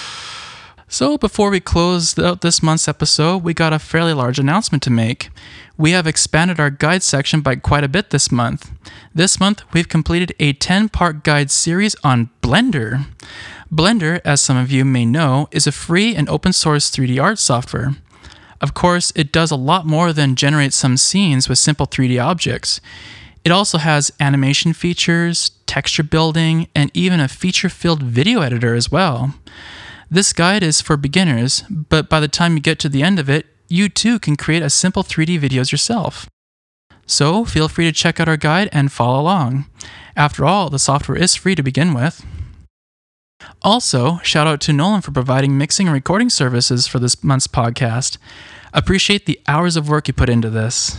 so, 0.94 1.18
before 1.18 1.50
we 1.50 1.58
close 1.58 2.16
out 2.20 2.40
this 2.40 2.62
month's 2.62 2.86
episode, 2.86 3.42
we 3.42 3.52
got 3.52 3.72
a 3.72 3.80
fairly 3.80 4.12
large 4.12 4.38
announcement 4.38 4.80
to 4.84 4.90
make. 4.90 5.28
We 5.76 5.90
have 5.90 6.06
expanded 6.06 6.60
our 6.60 6.70
guide 6.70 7.02
section 7.02 7.40
by 7.40 7.56
quite 7.56 7.82
a 7.82 7.88
bit 7.88 8.10
this 8.10 8.30
month. 8.30 8.70
This 9.12 9.40
month, 9.40 9.64
we've 9.72 9.88
completed 9.88 10.36
a 10.38 10.52
10 10.52 10.90
part 10.90 11.24
guide 11.24 11.50
series 11.50 11.96
on 12.04 12.30
Blender. 12.42 13.06
Blender, 13.72 14.20
as 14.24 14.40
some 14.40 14.56
of 14.56 14.70
you 14.70 14.84
may 14.84 15.04
know, 15.04 15.48
is 15.50 15.66
a 15.66 15.72
free 15.72 16.14
and 16.14 16.28
open 16.28 16.52
source 16.52 16.92
3D 16.92 17.20
art 17.20 17.40
software. 17.40 17.96
Of 18.60 18.72
course, 18.74 19.12
it 19.16 19.32
does 19.32 19.50
a 19.50 19.56
lot 19.56 19.86
more 19.86 20.12
than 20.12 20.36
generate 20.36 20.72
some 20.72 20.96
scenes 20.96 21.48
with 21.48 21.58
simple 21.58 21.88
3D 21.88 22.22
objects. 22.22 22.80
It 23.44 23.50
also 23.50 23.78
has 23.78 24.12
animation 24.20 24.72
features, 24.72 25.50
texture 25.66 26.04
building, 26.04 26.68
and 26.72 26.92
even 26.94 27.18
a 27.18 27.26
feature 27.26 27.68
filled 27.68 28.04
video 28.04 28.42
editor 28.42 28.76
as 28.76 28.92
well. 28.92 29.34
This 30.10 30.32
guide 30.32 30.62
is 30.62 30.80
for 30.80 30.96
beginners, 30.96 31.64
but 31.70 32.08
by 32.08 32.20
the 32.20 32.28
time 32.28 32.54
you 32.54 32.60
get 32.60 32.78
to 32.80 32.88
the 32.88 33.02
end 33.02 33.18
of 33.18 33.28
it, 33.28 33.46
you 33.68 33.88
too 33.88 34.18
can 34.18 34.36
create 34.36 34.62
a 34.62 34.70
simple 34.70 35.02
3D 35.02 35.40
videos 35.40 35.72
yourself. 35.72 36.28
So 37.06 37.44
feel 37.44 37.68
free 37.68 37.84
to 37.86 37.92
check 37.92 38.20
out 38.20 38.28
our 38.28 38.36
guide 38.36 38.68
and 38.72 38.92
follow 38.92 39.20
along. 39.20 39.66
After 40.16 40.44
all, 40.44 40.70
the 40.70 40.78
software 40.78 41.18
is 41.18 41.34
free 41.34 41.54
to 41.54 41.62
begin 41.62 41.92
with. 41.92 42.24
Also, 43.62 44.18
shout 44.18 44.46
out 44.46 44.60
to 44.62 44.72
Nolan 44.72 45.00
for 45.00 45.10
providing 45.10 45.58
mixing 45.58 45.86
and 45.86 45.94
recording 45.94 46.30
services 46.30 46.86
for 46.86 46.98
this 46.98 47.22
month's 47.22 47.46
podcast. 47.46 48.16
Appreciate 48.72 49.26
the 49.26 49.40
hours 49.46 49.76
of 49.76 49.88
work 49.88 50.08
you 50.08 50.14
put 50.14 50.28
into 50.28 50.50
this. 50.50 50.98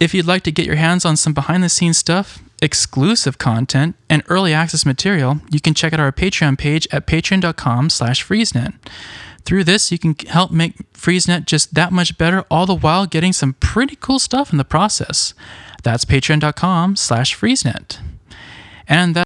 If 0.00 0.14
you'd 0.14 0.26
like 0.26 0.42
to 0.44 0.52
get 0.52 0.66
your 0.66 0.76
hands 0.76 1.04
on 1.04 1.16
some 1.16 1.34
behind 1.34 1.62
the 1.62 1.68
scenes 1.68 1.98
stuff, 1.98 2.42
exclusive 2.62 3.36
content, 3.36 3.96
and 4.08 4.22
early 4.28 4.54
access 4.54 4.86
material, 4.86 5.40
you 5.50 5.60
can 5.60 5.74
check 5.74 5.92
out 5.92 6.00
our 6.00 6.12
Patreon 6.12 6.56
page 6.56 6.88
at 6.90 7.06
patreon.com 7.06 7.90
slash 7.90 8.26
freezenet. 8.26 8.74
Through 9.44 9.64
this, 9.64 9.90
you 9.90 9.98
can 9.98 10.14
help 10.28 10.52
make 10.52 10.76
FreezeNet 10.92 11.46
just 11.46 11.74
that 11.74 11.92
much 11.92 12.16
better, 12.16 12.44
all 12.48 12.64
the 12.64 12.76
while 12.76 13.06
getting 13.06 13.32
some 13.32 13.54
pretty 13.54 13.96
cool 13.96 14.20
stuff 14.20 14.52
in 14.52 14.58
the 14.58 14.64
process. 14.64 15.34
That's 15.82 16.04
patreon.com 16.04 16.96
slash 16.96 17.36
freezenet. 17.36 17.98
And 18.86 19.14
that 19.14 19.20